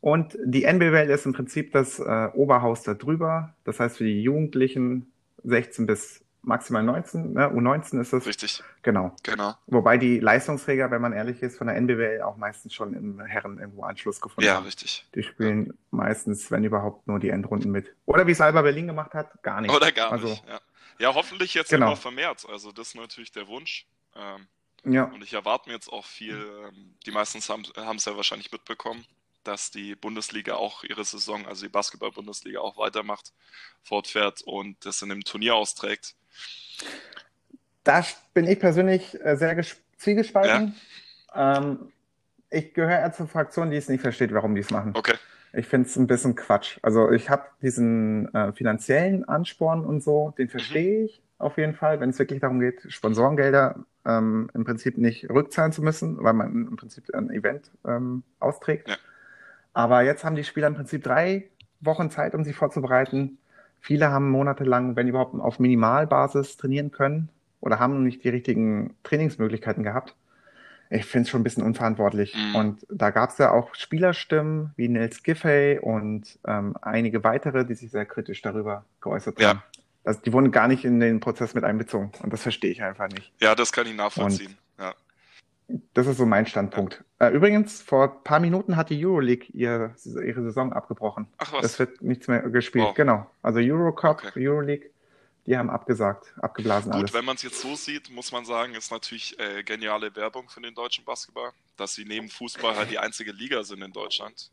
Und 0.00 0.36
die 0.44 0.64
NBL 0.64 1.10
ist 1.10 1.24
im 1.24 1.32
Prinzip 1.32 1.72
das 1.72 1.98
äh, 1.98 2.28
Oberhaus 2.34 2.82
da 2.82 2.94
drüber. 2.94 3.54
Das 3.64 3.80
heißt 3.80 3.98
für 3.98 4.04
die 4.04 4.22
Jugendlichen 4.22 5.10
16 5.44 5.86
bis 5.86 6.23
maximal 6.44 6.82
19, 6.82 7.32
ne? 7.32 7.48
U19 7.50 8.00
ist 8.00 8.12
es. 8.12 8.26
Richtig, 8.26 8.62
Genau. 8.82 9.14
genau. 9.22 9.54
Wobei 9.66 9.96
die 9.98 10.20
Leistungsträger, 10.20 10.90
wenn 10.90 11.00
man 11.02 11.12
ehrlich 11.12 11.42
ist, 11.42 11.56
von 11.58 11.66
der 11.66 11.76
NBWL 11.76 12.22
auch 12.22 12.36
meistens 12.36 12.74
schon 12.74 12.94
im 12.94 13.20
Herren 13.20 13.58
irgendwo 13.58 13.82
Anschluss 13.84 14.20
gefunden 14.20 14.46
Ja, 14.46 14.56
haben. 14.56 14.64
richtig. 14.64 15.06
Die 15.14 15.22
spielen 15.22 15.76
meistens, 15.90 16.50
wenn 16.50 16.64
überhaupt, 16.64 17.06
nur 17.06 17.18
die 17.18 17.30
Endrunden 17.30 17.70
mit. 17.70 17.94
Oder 18.06 18.26
wie 18.26 18.32
es 18.32 18.40
Alba 18.40 18.62
Berlin 18.62 18.86
gemacht 18.86 19.14
hat, 19.14 19.42
gar 19.42 19.60
nicht. 19.60 19.72
Oder 19.74 19.90
gar 19.92 20.12
also, 20.12 20.28
nicht. 20.28 20.44
Ja. 20.48 20.60
ja, 20.98 21.14
hoffentlich 21.14 21.54
jetzt 21.54 21.70
Genau. 21.70 21.86
immer 21.88 21.96
vermehrt. 21.96 22.46
Also 22.48 22.72
das 22.72 22.88
ist 22.88 22.94
natürlich 22.96 23.32
der 23.32 23.46
Wunsch. 23.48 23.86
Ähm, 24.14 24.46
Ja, 24.84 25.04
und 25.04 25.22
ich 25.24 25.32
erwarte 25.32 25.68
mir 25.70 25.74
jetzt 25.74 25.88
auch 25.88 26.04
viel. 26.04 26.34
Ähm, 26.68 26.94
die 27.06 27.10
meisten 27.10 27.40
haben 27.40 27.96
es 27.96 28.04
ja 28.04 28.16
wahrscheinlich 28.16 28.52
mitbekommen, 28.52 29.04
dass 29.42 29.70
die 29.70 29.94
Bundesliga 29.94 30.56
auch 30.56 30.84
ihre 30.84 31.04
Saison, 31.04 31.46
also 31.46 31.64
die 31.64 31.70
Basketball-Bundesliga 31.72 32.60
auch 32.60 32.76
weitermacht, 32.76 33.32
fortfährt 33.82 34.42
und 34.42 34.84
das 34.84 35.00
in 35.02 35.10
einem 35.10 35.24
Turnier 35.24 35.54
austrägt. 35.54 36.14
Da 37.84 38.02
bin 38.32 38.46
ich 38.46 38.58
persönlich 38.60 39.18
äh, 39.24 39.36
sehr 39.36 39.56
ges- 39.58 39.76
zwiegespalten. 39.96 40.74
Ähm, 41.34 41.92
ich 42.50 42.72
gehöre 42.74 42.98
eher 42.98 43.12
zur 43.12 43.26
Fraktion, 43.26 43.70
die 43.70 43.76
es 43.76 43.88
nicht 43.88 44.00
versteht, 44.00 44.32
warum 44.32 44.54
die 44.54 44.60
es 44.60 44.70
machen. 44.70 44.92
Okay. 44.94 45.14
Ich 45.52 45.66
finde 45.66 45.88
es 45.88 45.96
ein 45.96 46.06
bisschen 46.06 46.34
Quatsch. 46.34 46.78
Also 46.82 47.10
ich 47.10 47.30
habe 47.30 47.44
diesen 47.62 48.32
äh, 48.34 48.52
finanziellen 48.52 49.24
Ansporn 49.24 49.84
und 49.84 50.02
so, 50.02 50.34
den 50.36 50.48
verstehe 50.48 51.04
ich 51.04 51.22
auf 51.38 51.58
jeden 51.58 51.74
Fall, 51.74 52.00
wenn 52.00 52.10
es 52.10 52.18
wirklich 52.18 52.40
darum 52.40 52.60
geht, 52.60 52.86
Sponsorengelder 52.88 53.84
ähm, 54.04 54.50
im 54.54 54.64
Prinzip 54.64 54.98
nicht 54.98 55.28
rückzahlen 55.30 55.72
zu 55.72 55.82
müssen, 55.82 56.22
weil 56.22 56.32
man 56.32 56.68
im 56.68 56.76
Prinzip 56.76 57.12
ein 57.14 57.30
Event 57.30 57.70
ähm, 57.86 58.22
austrägt. 58.40 58.88
Ja. 58.88 58.96
Aber 59.72 60.02
jetzt 60.02 60.24
haben 60.24 60.36
die 60.36 60.44
Spieler 60.44 60.68
im 60.68 60.74
Prinzip 60.74 61.02
drei 61.02 61.48
Wochen 61.80 62.10
Zeit, 62.10 62.34
um 62.34 62.44
sich 62.44 62.56
vorzubereiten. 62.56 63.38
Viele 63.84 64.10
haben 64.10 64.30
monatelang, 64.30 64.96
wenn 64.96 65.08
überhaupt, 65.08 65.38
auf 65.38 65.58
Minimalbasis 65.58 66.56
trainieren 66.56 66.90
können 66.90 67.28
oder 67.60 67.78
haben 67.78 68.02
nicht 68.02 68.24
die 68.24 68.30
richtigen 68.30 68.96
Trainingsmöglichkeiten 69.02 69.82
gehabt. 69.82 70.14
Ich 70.88 71.04
finde 71.04 71.24
es 71.24 71.28
schon 71.28 71.42
ein 71.42 71.44
bisschen 71.44 71.64
unverantwortlich. 71.64 72.34
Mhm. 72.34 72.54
Und 72.54 72.86
da 72.88 73.10
gab 73.10 73.28
es 73.28 73.36
ja 73.36 73.50
auch 73.50 73.74
Spielerstimmen 73.74 74.72
wie 74.76 74.88
Nils 74.88 75.22
Giffey 75.22 75.78
und 75.82 76.38
ähm, 76.46 76.74
einige 76.80 77.24
weitere, 77.24 77.66
die 77.66 77.74
sich 77.74 77.90
sehr 77.90 78.06
kritisch 78.06 78.40
darüber 78.40 78.86
geäußert 79.02 79.38
Ja. 79.38 79.48
haben. 79.48 79.62
Also 80.02 80.18
die 80.22 80.32
wurden 80.32 80.50
gar 80.50 80.66
nicht 80.66 80.86
in 80.86 80.98
den 80.98 81.20
Prozess 81.20 81.52
mit 81.52 81.64
einbezogen. 81.64 82.10
Und 82.22 82.32
das 82.32 82.40
verstehe 82.42 82.70
ich 82.70 82.82
einfach 82.82 83.08
nicht. 83.08 83.34
Ja, 83.42 83.54
das 83.54 83.70
kann 83.70 83.86
ich 83.86 83.94
nachvollziehen. 83.94 84.56
Ja. 84.78 84.94
Das 85.94 86.06
ist 86.06 86.18
so 86.18 86.26
mein 86.26 86.46
Standpunkt. 86.46 87.02
Äh, 87.18 87.30
übrigens, 87.30 87.80
vor 87.80 88.04
ein 88.04 88.22
paar 88.24 88.38
Minuten 88.40 88.76
hat 88.76 88.90
die 88.90 89.04
Euroleague 89.04 89.46
ihr, 89.52 89.94
ihre 90.04 90.42
Saison 90.42 90.72
abgebrochen. 90.72 91.26
Ach 91.38 91.52
was. 91.54 91.64
Es 91.64 91.78
wird 91.78 92.02
nichts 92.02 92.28
mehr 92.28 92.40
gespielt. 92.50 92.84
Wow. 92.84 92.94
Genau. 92.94 93.30
Also 93.42 93.60
Eurocup, 93.60 94.22
Okay. 94.24 94.48
Euroleague, 94.48 94.90
die 95.46 95.56
haben 95.56 95.70
abgesagt, 95.70 96.34
abgeblasen 96.40 96.90
Gut, 96.92 97.00
alles. 97.00 97.12
wenn 97.14 97.24
man 97.24 97.36
es 97.36 97.42
jetzt 97.42 97.60
so 97.60 97.74
sieht, 97.76 98.10
muss 98.10 98.30
man 98.32 98.44
sagen, 98.44 98.74
ist 98.74 98.90
natürlich 98.90 99.38
äh, 99.38 99.62
geniale 99.62 100.14
Werbung 100.16 100.48
für 100.48 100.60
den 100.60 100.74
deutschen 100.74 101.04
Basketball, 101.04 101.52
dass 101.76 101.94
sie 101.94 102.04
neben 102.04 102.28
Fußball 102.28 102.76
halt 102.76 102.90
die 102.90 102.98
einzige 102.98 103.32
Liga 103.32 103.62
sind 103.62 103.82
in 103.82 103.92
Deutschland, 103.92 104.50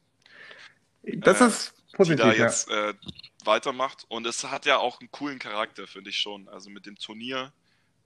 Das 1.03 1.41
äh, 1.41 1.47
ist 1.47 1.73
die 1.73 1.91
da 1.91 1.97
positiv, 1.97 2.25
ja. 2.25 2.45
jetzt 2.45 2.69
äh, 2.69 2.93
weitermacht. 3.45 4.05
Und 4.09 4.25
es 4.27 4.43
hat 4.45 4.65
ja 4.65 4.77
auch 4.77 4.99
einen 5.01 5.11
coolen 5.11 5.39
Charakter, 5.39 5.87
finde 5.87 6.09
ich 6.09 6.17
schon. 6.17 6.47
Also 6.49 6.69
mit 6.69 6.85
dem 6.85 6.95
Turnier, 6.95 7.51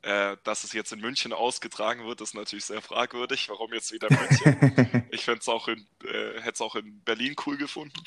äh, 0.05 0.37
dass 0.43 0.63
es 0.63 0.73
jetzt 0.73 0.93
in 0.93 0.99
München 1.01 1.33
ausgetragen 1.33 2.05
wird, 2.05 2.21
ist 2.21 2.35
natürlich 2.35 2.65
sehr 2.65 2.81
fragwürdig. 2.81 3.49
Warum 3.49 3.73
jetzt 3.73 3.91
wieder 3.91 4.07
München? 4.11 5.05
ich 5.11 5.25
fände 5.25 5.39
es 5.41 5.47
auch 5.49 5.67
in, 5.67 5.85
äh, 6.03 6.39
hätte 6.41 6.53
es 6.53 6.61
auch 6.61 6.75
in 6.75 7.01
Berlin 7.01 7.35
cool 7.45 7.57
gefunden. 7.57 7.99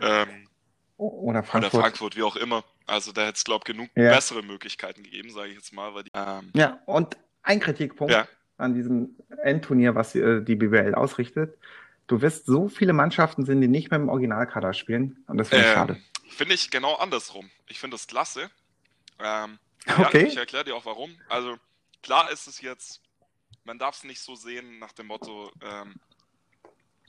Ähm, 0.00 0.48
Oder 0.96 1.12
oder 1.22 1.42
Frankfurt. 1.42 1.80
Frankfurt, 1.82 2.16
wie 2.16 2.22
auch 2.22 2.36
immer. 2.36 2.64
Also 2.86 3.12
da 3.12 3.22
hätte 3.22 3.36
es, 3.36 3.44
glaube 3.44 3.64
ich, 3.66 3.72
genug 3.74 3.90
Ja. 3.94 4.10
bessere 4.14 4.42
Möglichkeiten 4.42 5.02
gegeben, 5.02 5.30
sage 5.30 5.48
ich 5.50 5.56
jetzt 5.56 5.72
mal. 5.72 5.94
Weil 5.94 6.04
die, 6.04 6.10
ähm, 6.14 6.50
Ja, 6.54 6.80
und 6.86 7.16
ein 7.42 7.60
Kritikpunkt 7.60 8.12
Ja. 8.12 8.26
an 8.56 8.74
diesem 8.74 9.16
Endturnier, 9.42 9.94
was 9.94 10.14
äh, 10.14 10.42
die 10.42 10.54
BWL 10.56 10.94
ausrichtet. 10.94 11.58
Du 12.06 12.20
wirst 12.20 12.46
so 12.46 12.68
viele 12.68 12.92
Mannschaften 12.92 13.44
sind, 13.44 13.60
die 13.60 13.68
nicht 13.68 13.90
mehr 13.90 14.00
im 14.00 14.08
Originalkader 14.08 14.72
spielen. 14.74 15.24
Und 15.26 15.38
das 15.38 15.48
finde 15.50 15.64
ich 15.64 15.68
Ähm, 15.70 15.74
schade. 15.74 16.02
Finde 16.30 16.54
ich 16.54 16.70
genau 16.70 16.94
andersrum. 16.94 17.50
Ich 17.68 17.78
finde 17.78 17.96
das 17.96 18.06
klasse. 18.06 18.50
Ähm, 19.18 19.58
Okay. 19.86 20.22
ja, 20.22 20.28
ich 20.28 20.36
erkläre 20.36 20.64
dir 20.64 20.76
auch 20.76 20.84
warum. 20.84 21.18
Also 21.28 21.56
klar 22.02 22.30
ist 22.30 22.46
es 22.46 22.60
jetzt, 22.60 23.00
man 23.64 23.78
darf 23.78 23.96
es 23.96 24.04
nicht 24.04 24.20
so 24.20 24.34
sehen 24.34 24.78
nach 24.78 24.92
dem 24.92 25.06
Motto, 25.06 25.50
ähm, 25.62 25.94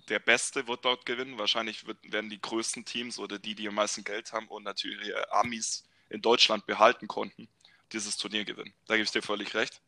der 0.09 0.19
Beste 0.19 0.67
wird 0.67 0.83
dort 0.83 1.05
gewinnen. 1.05 1.37
Wahrscheinlich 1.37 1.87
wird, 1.87 1.97
werden 2.11 2.29
die 2.29 2.41
größten 2.41 2.85
Teams 2.85 3.19
oder 3.19 3.39
die, 3.39 3.55
die 3.55 3.67
am 3.67 3.75
meisten 3.75 4.03
Geld 4.03 4.33
haben 4.33 4.47
und 4.47 4.63
natürlich 4.63 5.07
ihre 5.07 5.31
Amis 5.31 5.85
in 6.09 6.21
Deutschland 6.21 6.65
behalten 6.65 7.07
konnten, 7.07 7.47
dieses 7.91 8.17
Turnier 8.17 8.43
gewinnen. 8.43 8.73
Da 8.87 8.95
gebe 8.95 9.05
ich 9.05 9.11
dir 9.11 9.21
völlig 9.21 9.53
recht. 9.55 9.81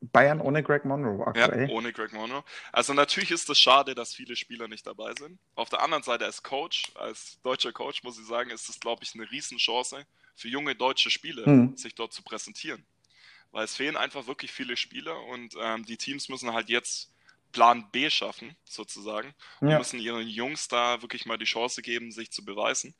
Bayern 0.00 0.40
ohne 0.40 0.62
Greg 0.62 0.84
Monroe 0.84 1.18
Ja, 1.34 1.44
aktuell. 1.44 1.68
ohne 1.70 1.92
Greg 1.92 2.12
Monroe. 2.12 2.44
Also 2.72 2.92
natürlich 2.94 3.30
ist 3.30 3.48
es 3.50 3.58
schade, 3.58 3.94
dass 3.94 4.14
viele 4.14 4.36
Spieler 4.36 4.68
nicht 4.68 4.86
dabei 4.86 5.12
sind. 5.18 5.38
Auf 5.54 5.68
der 5.68 5.82
anderen 5.82 6.02
Seite 6.04 6.24
als 6.24 6.42
Coach, 6.42 6.92
als 6.94 7.40
deutscher 7.42 7.72
Coach 7.72 8.02
muss 8.04 8.18
ich 8.18 8.26
sagen, 8.26 8.50
ist 8.50 8.68
es, 8.68 8.78
glaube 8.78 9.02
ich, 9.02 9.14
eine 9.14 9.28
Riesenchance 9.30 10.06
für 10.36 10.48
junge 10.48 10.74
deutsche 10.76 11.10
Spieler, 11.10 11.48
Mhm. 11.48 11.76
sich 11.76 11.94
dort 11.94 12.12
zu 12.12 12.22
präsentieren. 12.22 12.86
Weil 13.50 13.64
es 13.64 13.74
fehlen 13.74 13.96
einfach 13.96 14.26
wirklich 14.26 14.52
viele 14.52 14.76
Spieler 14.76 15.20
und 15.24 15.54
ähm, 15.60 15.84
die 15.84 15.96
Teams 15.96 16.28
müssen 16.28 16.52
halt 16.52 16.68
jetzt 16.68 17.12
Plan 17.50 17.90
B 17.90 18.10
schaffen, 18.10 18.56
sozusagen. 18.64 19.34
Und 19.60 19.70
Ja. 19.70 19.78
müssen 19.78 19.98
ihren 19.98 20.28
Jungs 20.28 20.68
da 20.68 21.02
wirklich 21.02 21.26
mal 21.26 21.38
die 21.38 21.46
Chance 21.46 21.82
geben, 21.82 22.12
sich 22.12 22.30
zu 22.30 22.44
beweisen. 22.44 22.94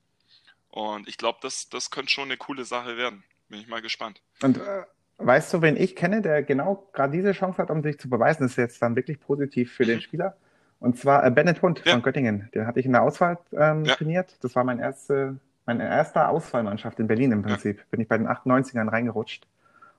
Und 0.69 1.07
ich 1.07 1.17
glaube, 1.17 1.39
das, 1.43 1.69
das 1.69 1.91
könnte 1.91 2.13
schon 2.13 2.25
eine 2.25 2.37
coole 2.39 2.65
Sache 2.65 2.97
werden. 2.97 3.25
Bin 3.49 3.61
ich 3.61 3.69
mal 3.69 3.83
gespannt. 3.83 4.21
Und 4.43 4.59
äh, 4.59 4.85
weißt 5.19 5.53
du, 5.53 5.63
wen 5.63 5.77
ich 5.77 5.97
kenne, 5.97 6.23
der 6.23 6.43
genau 6.43 6.89
gerade 6.93 7.13
diese 7.13 7.33
Chance 7.33 7.59
hat, 7.59 7.71
um 7.71 7.83
sich 7.83 7.99
zu 7.99 8.09
beweisen, 8.09 8.43
das 8.45 8.53
ist 8.53 8.57
jetzt 8.57 8.83
dann 8.83 8.97
wirklich 8.97 9.21
positiv 9.21 9.73
für 9.73 9.85
den 9.85 9.97
Mhm. 9.97 10.01
Spieler. 10.03 10.37
Und 10.81 10.97
zwar 10.97 11.25
äh, 11.27 11.31
Bennett 11.31 11.61
Hund 11.61 11.83
Ja. 11.85 11.93
von 11.93 12.03
Göttingen. 12.03 12.49
Den 12.55 12.67
hatte 12.67 12.79
ich 12.81 12.87
in 12.87 12.93
der 12.93 13.03
Auswahl 13.03 13.39
ähm, 13.53 13.85
Ja. 13.85 13.95
trainiert. 13.97 14.37
Das 14.43 14.55
war 14.55 14.63
mein 14.65 14.79
erste, 14.79 15.39
meine 15.67 15.85
erste 15.89 16.29
Auswahlmannschaft 16.29 17.01
in 17.01 17.09
Berlin 17.09 17.33
im 17.33 17.43
Ja. 17.43 17.49
Prinzip. 17.49 17.85
Bin 17.91 18.01
ich 18.01 18.07
bei 18.09 18.17
den 18.17 18.29
98ern 18.29 18.89
reingerutscht. 18.89 19.47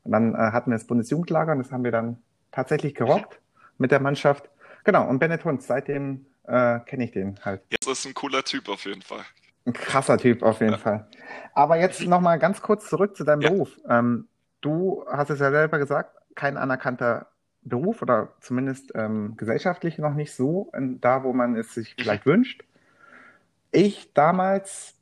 Und 0.05 0.13
dann 0.13 0.33
äh, 0.33 0.38
hatten 0.38 0.71
wir 0.71 0.75
das 0.77 0.88
Bundesjugendlager 0.88 1.51
und 1.51 1.59
das 1.59 1.71
haben 1.73 1.83
wir 1.83 1.91
dann 1.91 2.17
tatsächlich 2.53 2.95
gerockt 2.95 3.39
mit 3.77 3.91
der 3.91 3.99
Mannschaft. 3.99 4.49
Genau, 4.85 5.05
und 5.07 5.19
Bennett 5.19 5.43
Hund, 5.43 5.61
seitdem 5.61 6.25
äh, 6.47 6.79
kenne 6.79 7.03
ich 7.03 7.11
den 7.11 7.38
halt. 7.43 7.61
Jetzt 7.69 7.85
ist 7.88 8.05
ein 8.07 8.13
cooler 8.13 8.43
Typ 8.43 8.69
auf 8.69 8.85
jeden 8.85 9.01
Fall. 9.01 9.19
Ein 9.65 9.73
krasser 9.73 10.17
Typ 10.17 10.41
auf 10.41 10.61
jeden 10.61 10.71
Ja. 10.71 10.77
Fall. 10.77 11.07
Aber 11.53 11.77
jetzt 11.77 11.99
nochmal 12.07 12.39
ganz 12.39 12.61
kurz 12.61 12.88
zurück 12.89 13.17
zu 13.17 13.25
deinem 13.25 13.41
Ja. 13.41 13.49
Beruf. 13.49 13.77
Ähm, 13.89 14.28
du 14.61 15.05
hast 15.09 15.29
es 15.29 15.39
ja 15.39 15.51
selber 15.51 15.79
gesagt, 15.79 16.15
kein 16.35 16.57
anerkannter 16.57 17.27
Beruf 17.61 18.01
oder 18.01 18.33
zumindest 18.39 18.91
ähm, 18.95 19.35
gesellschaftlich 19.35 19.97
noch 19.97 20.13
nicht 20.13 20.33
so 20.33 20.71
da, 21.01 21.23
wo 21.23 21.33
man 21.33 21.55
es 21.55 21.73
sich 21.73 21.95
vielleicht 21.97 22.25
wünscht. 22.25 22.63
Ich 23.71 24.13
damals 24.13 24.95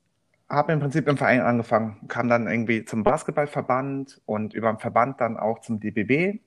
habe 0.50 0.72
im 0.72 0.80
Prinzip 0.80 1.08
im 1.08 1.18
Verein 1.18 1.42
angefangen, 1.42 2.08
kam 2.08 2.30
dann 2.30 2.48
irgendwie 2.48 2.86
zum 2.86 3.04
Basketballverband 3.04 4.22
und 4.26 4.54
über 4.54 4.72
den 4.72 4.80
Verband 4.80 5.20
dann 5.22 5.38
auch 5.38 5.60
zum 5.60 5.80
DBB. 5.80 6.40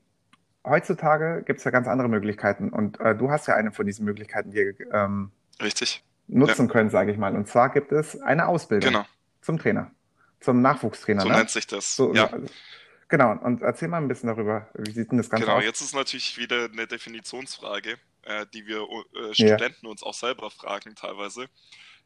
Heutzutage 0.67 1.43
gibt 1.45 1.59
es 1.59 1.65
ja 1.65 1.71
ganz 1.71 1.87
andere 1.87 2.09
Möglichkeiten 2.09 2.71
und 2.71 2.99
äh, 3.01 3.15
du 3.15 3.31
hast 3.31 3.47
ja 3.47 3.55
eine 3.55 3.73
von 3.73 3.87
diesen 3.87 4.05
Möglichkeiten 4.05 4.51
dir 4.51 4.75
ähm, 4.93 5.31
Richtig. 5.63 6.03
nutzen 6.29 6.69
können, 6.69 6.91
sage 6.91 7.13
ich 7.13 7.19
mal. 7.19 7.35
Und 7.35 7.49
zwar 7.49 7.71
gibt 7.71 7.93
es 7.93 8.21
eine 8.21 8.49
Ausbildung 8.49 8.93
Genau. 8.93 9.05
zum 9.43 9.59
Trainer, 9.59 9.91
zum 10.41 10.61
Nachwuchstrainer. 10.61 11.23
So 11.23 11.29
ne? 11.29 11.37
nennt 11.37 11.51
sich 11.51 11.67
das. 11.67 11.97
So, 11.97 12.15
ja. 12.15 12.31
Genau. 13.11 13.33
Und 13.33 13.63
erzähl 13.63 13.89
mal 13.89 13.99
ein 13.99 14.09
bisschen 14.09 14.29
darüber. 14.29 14.69
Wie 14.75 14.93
sieht 14.93 15.11
denn 15.11 15.19
das 15.19 15.29
Ganze 15.29 15.45
Genau, 15.47 15.59
aus? 15.59 15.65
jetzt 15.65 15.81
ist 15.81 15.95
natürlich 15.95 16.39
wieder 16.39 16.65
eine 16.65 16.87
Definitionsfrage, 16.87 17.99
äh, 18.23 18.47
die 18.55 18.67
wir 18.67 18.87
äh. 19.15 19.35
Studenten 19.35 19.87
uns 19.87 20.03
auch 20.03 20.15
selber 20.15 20.51
fragen 20.51 20.95
teilweise. 20.95 21.49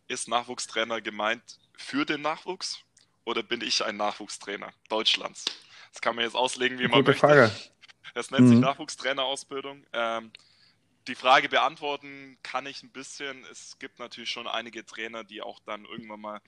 Ist 0.08 0.28
Nachwuchstrainer 0.28 1.00
gemeint 1.00 1.58
für 1.76 2.04
den 2.04 2.22
Nachwuchs 2.22 2.80
oder 3.24 3.42
bin 3.42 3.60
ich 3.62 3.84
ein 3.84 3.96
Nachwuchstrainer 3.96 4.72
Deutschlands? 4.88 5.44
Das 5.92 6.00
kann 6.00 6.16
man 6.16 6.24
jetzt 6.24 6.34
auslegen, 6.34 6.78
wie 6.78 6.88
man 6.88 7.00
Gute 7.00 7.12
möchte. 7.12 7.20
Frage. 7.26 7.50
Es 8.14 8.30
nennt 8.30 8.48
sich 8.48 8.56
Mhm. 8.56 8.62
Nachwuchstrainerausbildung. 8.62 9.86
Ähm, 9.92 10.32
die 11.08 11.14
Frage 11.14 11.48
beantworten 11.48 12.38
kann 12.42 12.66
ich 12.66 12.82
ein 12.82 12.90
bisschen. 12.90 13.44
Es 13.50 13.78
gibt 13.78 13.98
natürlich 13.98 14.30
schon 14.30 14.46
einige 14.46 14.84
Trainer, 14.86 15.22
die 15.24 15.42
auch 15.42 15.60
dann 15.60 15.84
irgendwann 15.84 16.20
mal 16.20 16.40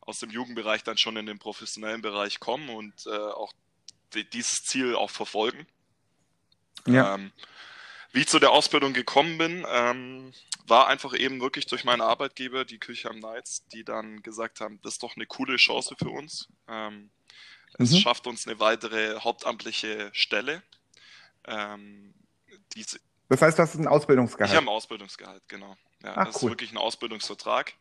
aus 0.00 0.18
dem 0.18 0.30
Jugendbereich 0.30 0.82
dann 0.82 0.98
schon 0.98 1.16
in 1.16 1.26
den 1.26 1.38
professionellen 1.38 2.02
Bereich 2.02 2.40
kommen 2.40 2.68
und 2.70 3.06
äh, 3.06 3.10
auch 3.10 3.52
dieses 4.14 4.64
Ziel 4.64 4.94
auch 4.94 5.10
verfolgen. 5.10 5.66
Ja. 6.86 7.14
Ähm, 7.14 7.32
wie 8.12 8.20
ich 8.20 8.28
zu 8.28 8.38
der 8.38 8.50
Ausbildung 8.50 8.92
gekommen 8.92 9.38
bin, 9.38 9.64
ähm, 9.68 10.32
war 10.66 10.86
einfach 10.88 11.14
eben 11.14 11.40
wirklich 11.40 11.66
durch 11.66 11.84
meine 11.84 12.04
Arbeitgeber, 12.04 12.64
die 12.64 12.78
Küche 12.78 13.08
am 13.08 13.20
Knights, 13.20 13.66
die 13.68 13.84
dann 13.84 14.22
gesagt 14.22 14.60
haben, 14.60 14.80
das 14.82 14.94
ist 14.94 15.02
doch 15.02 15.16
eine 15.16 15.26
coole 15.26 15.56
Chance 15.56 15.96
für 15.98 16.10
uns. 16.10 16.48
Ähm, 16.68 17.10
es 17.78 17.92
Mhm. 17.92 17.96
schafft 17.96 18.26
uns 18.26 18.46
eine 18.46 18.60
weitere 18.60 19.18
hauptamtliche 19.20 20.10
Stelle. 20.12 20.62
Ähm, 21.46 22.14
diese, 22.74 23.00
Das 23.28 23.40
heißt, 23.40 23.58
du 23.58 23.62
hast 23.62 23.74
ein 23.74 23.82
ich 23.82 23.88
Ausbildungsgehalt. 23.88 24.54
habe 24.54 24.66
ein 24.66 24.68
Ausbildungsgehalt, 24.68 25.42
genau. 25.48 25.76
Ja, 26.02 26.14
Ach, 26.16 26.26
das 26.26 26.36
ist 26.36 26.42
cool. 26.42 26.50
wirklich 26.50 26.70
ein 26.72 26.78
Ausbildungsvertrag. 26.78 27.72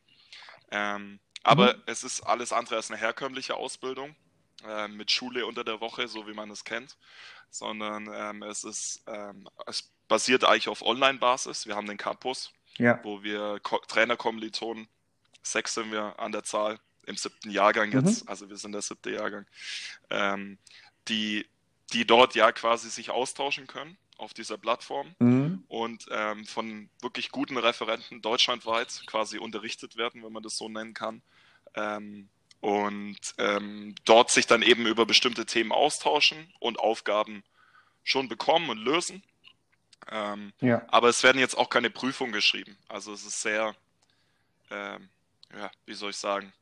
Ähm, 0.72 1.20
aber 1.44 1.76
Mhm. 1.76 1.84
es 1.88 2.04
ist 2.04 2.22
alles 2.22 2.54
andere 2.54 2.76
als 2.78 2.90
eine 2.90 3.00
herkömmliche 3.00 3.56
Ausbildung. 3.56 4.16
Äh, 4.68 4.88
mit 4.88 5.12
Schule 5.12 5.46
unter 5.46 5.64
der 5.64 5.80
Woche, 5.82 6.08
so 6.08 6.28
wie 6.28 6.34
man 6.34 6.50
es 6.52 6.64
kennt, 6.64 6.98
sondern 7.50 8.10
ähm, 8.14 8.44
es 8.44 8.64
ist, 8.64 9.04
ähm, 9.08 9.48
es 9.66 9.92
basiert 10.08 10.44
eigentlich 10.44 10.70
auf 10.70 10.82
Online-Basis. 10.82 11.66
Wir 11.68 11.76
haben 11.76 11.88
den 11.88 11.98
Campus, 11.98 12.52
Ja. 12.78 13.00
wo 13.04 13.24
wir 13.24 13.60
Ko 13.64 13.80
Trainerkommilitonen, 13.88 14.88
sechs 15.44 15.74
sind 15.74 15.92
wir 15.92 16.20
an 16.20 16.32
der 16.32 16.44
Zahl, 16.44 16.80
im 17.08 17.18
siebten 17.18 17.50
Jahrgang 17.50 17.90
Mhm. 17.90 18.06
jetzt, 18.06 18.30
also 18.30 18.50
wir 18.50 18.58
sind 18.58 18.74
der 18.74 18.82
siebte 18.82 19.10
Jahrgang, 19.12 19.46
ähm, 20.10 20.58
die, 21.08 21.48
die 21.94 22.06
dort 22.06 22.36
ja 22.36 22.52
quasi 22.52 22.90
sich 22.90 23.10
austauschen 23.10 23.68
können 23.68 23.98
auf 24.18 24.34
dieser 24.36 24.58
Plattform 24.58 25.16
Mhm. 25.20 25.64
und 25.68 26.06
ähm, 26.12 26.46
von 26.46 26.90
wirklich 27.02 27.32
guten 27.32 27.58
Referenten 27.58 28.22
deutschlandweit 28.22 29.02
quasi 29.08 29.40
unterrichtet 29.40 29.98
werden, 29.98 30.24
wenn 30.24 30.32
man 30.32 30.44
das 30.44 30.58
so 30.58 30.70
nennen 30.70 30.94
kann. 30.94 31.22
Ähm, 31.74 32.30
und 32.62 33.18
ähm, 33.40 33.96
dort 34.06 34.32
sich 34.32 34.48
dann 34.48 34.62
eben 34.62 34.86
über 34.86 35.06
bestimmte 35.06 35.46
Themen 35.46 35.72
austauschen 35.72 36.54
und 36.60 36.80
Aufgaben 36.80 37.44
schon 38.04 38.30
bekommen 38.30 38.70
und 38.70 38.78
lösen. 38.78 39.24
Ähm, 40.10 40.54
Ja. 40.62 40.84
aber 40.88 41.10
es 41.10 41.22
werden 41.24 41.38
jetzt 41.40 41.56
auch 41.58 41.70
keine 41.70 41.90
Prüfungen 41.90 42.32
geschrieben. 42.32 42.78
Also 42.88 43.14
es 43.14 43.24
ist 43.26 43.42
sehr, 43.42 43.76
ähm, 44.72 45.10
ja, 45.56 45.70
wie 45.86 45.94
soll 45.94 46.10
ich 46.12 46.18
sagen, 46.18 46.54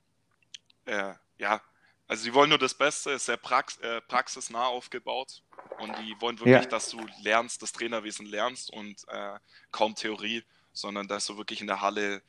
äh, 0.85 1.13
ja, 1.37 1.61
also 2.07 2.23
sie 2.23 2.33
wollen 2.33 2.49
nur 2.49 2.57
das 2.57 2.73
Beste, 2.73 3.11
ist 3.11 3.25
sehr 3.27 3.37
prax 3.37 3.77
äh, 3.77 4.01
praxisnah 4.01 4.65
aufgebaut 4.65 5.41
und 5.77 5.95
die 5.99 6.19
wollen 6.19 6.39
wirklich, 6.39 6.63
Ja. 6.63 6.69
dass 6.69 6.89
du 6.89 7.05
lernst, 7.21 7.61
das 7.61 7.71
Trainerwesen 7.71 8.25
lernst 8.25 8.71
und 8.71 9.07
äh, 9.09 9.37
kaum 9.71 9.95
Theorie, 9.95 10.43
sondern 10.73 11.07
dass 11.07 11.25
du 11.25 11.37
wirklich 11.37 11.61
in 11.61 11.67
der 11.67 11.81
Halle 11.81 12.21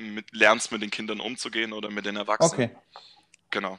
mit, 0.00 0.32
lernst, 0.32 0.72
mit 0.72 0.82
den 0.82 0.90
Kindern 0.90 1.20
umzugehen 1.20 1.72
oder 1.72 1.90
mit 1.90 2.06
den 2.06 2.16
Erwachsenen. 2.16 2.70
Okay. 2.70 2.76
Genau. 3.50 3.78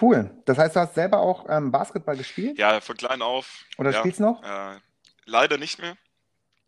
Cool. 0.00 0.30
Das 0.46 0.58
heißt, 0.58 0.74
du 0.76 0.80
hast 0.80 0.94
selber 0.94 1.20
auch 1.20 1.46
ähm, 1.48 1.70
Basketball 1.70 2.16
gespielt? 2.16 2.58
Ja, 2.58 2.80
von 2.80 2.96
klein 2.96 3.22
auf. 3.22 3.64
Oder 3.78 3.92
ja, 3.92 3.98
spielst 4.00 4.20
noch? 4.20 4.42
Äh, 4.42 4.78
leider 5.26 5.58
nicht 5.58 5.78
mehr. 5.78 5.96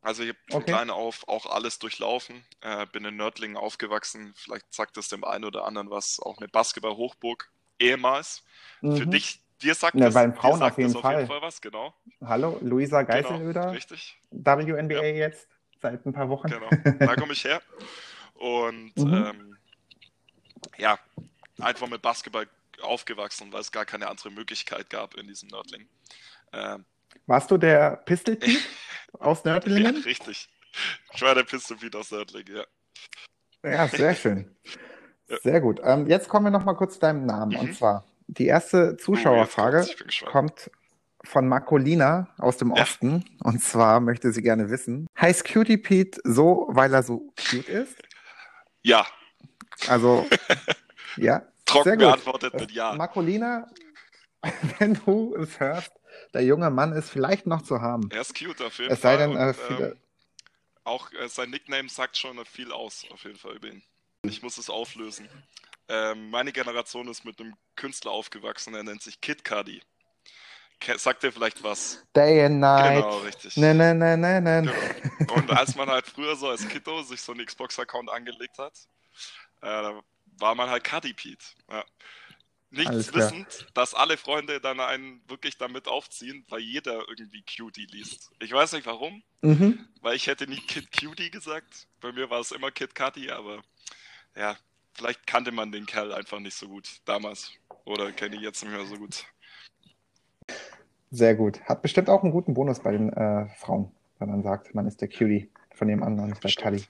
Also 0.02 0.22
ich 0.22 0.30
habe 0.30 0.38
von 0.50 0.60
Okay. 0.60 0.70
klein 0.72 0.90
auf 0.90 1.26
auch 1.28 1.46
alles 1.46 1.78
durchlaufen. 1.78 2.44
Äh, 2.60 2.86
bin 2.92 3.04
in 3.06 3.16
Nördlingen 3.16 3.56
aufgewachsen. 3.56 4.34
Vielleicht 4.36 4.72
sagt 4.74 4.98
das 4.98 5.08
dem 5.08 5.24
einen 5.24 5.44
oder 5.44 5.64
anderen 5.64 5.90
was. 5.90 6.20
Auch 6.20 6.36
eine 6.38 6.48
Basketball-Hochburg 6.48 7.50
ehemals. 7.78 8.42
Für 8.80 9.06
Mhm. 9.06 9.10
dich, 9.10 9.40
dir 9.62 9.74
sagt 9.74 9.98
Ja, 9.98 10.06
das, 10.06 10.14
bei 10.14 10.22
den 10.22 10.32
dir 10.34 10.40
Frauen 10.40 10.58
sagt 10.58 10.72
auf 10.72 10.78
jeden 10.78 10.92
das 10.92 11.00
Fall. 11.00 11.14
auf 11.14 11.20
jeden 11.20 11.28
Fall 11.28 11.42
was, 11.42 11.60
genau. 11.62 11.94
Hallo, 12.22 12.58
Luisa 12.60 13.02
Genau, 13.02 13.28
Geiselöder, 13.30 13.72
richtig. 13.72 14.18
WNBA 14.30 14.94
Ja. 14.96 15.02
jetzt 15.02 15.48
seit 15.84 16.06
ein 16.06 16.12
paar 16.14 16.28
Wochen. 16.30 16.48
Genau. 16.48 16.70
Da 16.98 17.14
komme 17.14 17.34
ich 17.34 17.44
her. 17.44 17.60
Und 18.34 18.96
Mhm. 18.96 19.12
ähm, 19.14 19.56
ja, 20.78 20.98
einfach 21.60 21.88
mit 21.88 22.00
Basketball 22.00 22.48
aufgewachsen, 22.80 23.52
weil 23.52 23.60
es 23.60 23.70
gar 23.70 23.84
keine 23.84 24.08
andere 24.08 24.30
Möglichkeit 24.30 24.88
gab 24.90 25.14
in 25.14 25.28
diesem 25.28 25.48
Nördling. 25.50 25.86
Ähm, 26.52 26.84
Warst 27.26 27.50
du 27.50 27.58
der 27.58 27.96
Pistol 28.06 28.38
aus 29.20 29.44
ja, 29.44 29.52
Nördlingen? 29.52 30.02
richtig. 30.04 30.48
Ich 31.14 31.22
war 31.22 31.34
der 31.34 31.44
Pistol 31.44 31.76
aus 31.94 32.10
Nördlingen, 32.10 32.56
ja. 32.56 32.64
Ja, 33.62 33.86
sehr 33.88 34.14
schön. 34.22 34.56
Ja. 35.28 35.36
Sehr 35.42 35.60
gut. 35.60 35.80
Ähm, 35.84 36.06
jetzt 36.06 36.28
kommen 36.28 36.46
wir 36.46 36.50
noch 36.50 36.64
mal 36.64 36.74
kurz 36.74 36.94
zu 36.94 37.00
deinem 37.00 37.26
Namen. 37.26 37.56
Und 37.56 37.68
Mhm. 37.68 37.72
zwar, 37.74 38.04
die 38.26 38.46
erste 38.46 38.96
Zuschauerfrage 38.96 39.86
Oh, 39.86 39.96
bin 39.98 40.06
gespannt. 40.06 40.32
kommt 40.32 40.70
von 41.24 41.48
Marcolina 41.48 42.28
aus 42.38 42.56
dem 42.58 42.74
Ja. 42.74 42.82
Osten. 42.82 43.24
Und 43.42 43.62
zwar 43.62 44.00
möchte 44.00 44.32
sie 44.32 44.42
gerne 44.42 44.70
wissen, 44.70 45.06
heißt 45.20 45.44
Cutie 45.44 45.76
Pete 45.78 46.20
so, 46.24 46.66
weil 46.70 46.92
er 46.94 47.02
so 47.02 47.32
cute 47.50 47.68
ist? 47.68 47.96
Ja, 48.82 49.06
Also, 49.88 50.26
ja, 51.16 51.38
sehr 51.40 51.46
trocken 51.64 51.90
gut. 51.92 51.98
beantwortet 52.00 52.54
mit 52.54 52.70
Ja. 52.72 52.94
Marcolina, 52.94 53.68
wenn 54.78 54.94
du 54.94 55.34
es 55.36 55.58
hörst, 55.58 55.92
der 56.32 56.42
junge 56.44 56.70
Mann 56.70 56.92
ist 56.92 57.10
vielleicht 57.10 57.46
noch 57.46 57.62
zu 57.62 57.80
haben. 57.80 58.08
Er 58.12 58.20
ist 58.20 58.34
cute 58.38 58.60
auf 58.62 58.78
jeden 58.78 58.92
Es 58.92 59.00
sei 59.00 59.16
Fall. 59.16 59.28
denn, 59.28 59.36
äh, 59.36 59.46
und, 59.48 59.56
viele- 59.56 59.88
ähm, 59.92 59.96
auch 60.84 61.10
äh, 61.12 61.28
sein 61.28 61.48
Nickname 61.50 61.88
sagt 61.88 62.16
schon 62.18 62.44
viel 62.44 62.70
aus, 62.70 63.06
auf 63.10 63.24
jeden 63.24 63.38
Fall 63.38 63.56
über 63.56 63.68
ihn. 63.68 63.82
Ich 64.26 64.42
muss 64.42 64.58
es 64.58 64.68
auflösen. 64.68 65.28
Ähm, 65.88 66.30
meine 66.30 66.52
Generation 66.52 67.08
ist 67.08 67.24
mit 67.24 67.40
einem 67.40 67.54
Künstler 67.76 68.10
aufgewachsen, 68.10 68.74
er 68.74 68.82
nennt 68.84 69.02
sich 69.02 69.20
Kid 69.20 69.44
Cudi. 69.44 69.82
Sagt 70.96 71.22
dir 71.22 71.32
vielleicht 71.32 71.62
was? 71.62 72.04
Day 72.14 72.44
and 72.44 72.60
Night. 72.60 73.02
Genau, 73.02 73.18
richtig. 73.18 73.56
Ne, 73.56 73.74
ne, 73.74 73.94
ne, 73.94 74.16
ne, 74.16 74.40
ne. 74.40 74.62
Genau. 75.18 75.34
Und 75.34 75.50
als 75.50 75.74
man 75.74 75.88
halt 75.88 76.06
früher 76.06 76.36
so 76.36 76.48
als 76.48 76.66
Kiddo 76.68 77.02
sich 77.02 77.20
so 77.20 77.32
einen 77.32 77.44
Xbox-Account 77.44 78.10
angelegt 78.10 78.58
hat, 78.58 78.74
äh, 79.62 79.92
war 80.38 80.54
man 80.54 80.68
halt 80.70 80.84
Cuddy 80.84 81.12
Pete. 81.12 81.44
Ja. 81.70 81.84
Nichts 82.70 83.14
wissend, 83.14 83.66
dass 83.74 83.94
alle 83.94 84.16
Freunde 84.16 84.60
dann 84.60 84.80
einen 84.80 85.22
wirklich 85.28 85.56
damit 85.58 85.86
aufziehen, 85.86 86.44
weil 86.48 86.58
jeder 86.58 87.08
irgendwie 87.08 87.44
Cutie 87.44 87.86
liest. 87.86 88.32
Ich 88.40 88.50
weiß 88.50 88.72
nicht 88.72 88.86
warum, 88.86 89.22
Mhm. 89.42 89.88
weil 90.00 90.16
ich 90.16 90.26
hätte 90.26 90.48
nie 90.48 90.56
Kid 90.60 90.88
Cutie 90.90 91.30
gesagt. 91.30 91.86
Bei 92.00 92.10
mir 92.10 92.28
war 92.30 92.40
es 92.40 92.50
immer 92.50 92.72
Kid 92.72 92.94
Cudi, 92.96 93.30
aber 93.30 93.62
ja, 94.34 94.56
vielleicht 94.92 95.24
kannte 95.24 95.52
man 95.52 95.70
den 95.70 95.86
Kerl 95.86 96.12
einfach 96.12 96.40
nicht 96.40 96.56
so 96.56 96.66
gut 96.66 96.88
damals. 97.04 97.52
Oder 97.84 98.10
kenne 98.10 98.34
ich 98.36 98.42
jetzt 98.42 98.64
nicht 98.64 98.72
mehr 98.72 98.86
so 98.86 98.96
gut. 98.96 99.24
Sehr 101.14 101.36
gut. 101.36 101.60
Hat 101.62 101.80
bestimmt 101.80 102.08
auch 102.10 102.24
einen 102.24 102.32
guten 102.32 102.54
Bonus 102.54 102.80
bei 102.80 102.90
den 102.90 103.12
äh, 103.12 103.46
Frauen, 103.58 103.92
wenn 104.18 104.28
man 104.30 104.42
sagt, 104.42 104.74
man 104.74 104.84
ist 104.88 105.00
der 105.00 105.06
Cutie 105.08 105.48
von 105.72 105.86
dem 105.86 106.02
anderen, 106.02 106.30
nicht 106.30 106.42
der. 106.42 106.50
Cuddy. 106.50 106.84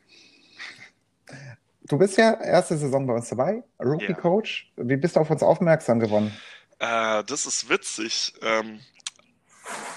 Du 1.82 1.98
bist 1.98 2.16
ja 2.16 2.32
erste 2.40 2.78
Saison 2.78 3.06
bei 3.06 3.12
uns 3.12 3.28
dabei, 3.28 3.62
Rookie 3.78 4.12
Ja. 4.12 4.14
Coach. 4.14 4.72
Wie 4.76 4.96
bist 4.96 5.16
du 5.16 5.20
auf 5.20 5.28
uns 5.30 5.42
aufmerksam 5.42 6.00
geworden? 6.00 6.32
Äh, 6.78 7.22
das 7.24 7.44
ist 7.44 7.68
witzig. 7.68 8.32
Ähm, 8.40 8.80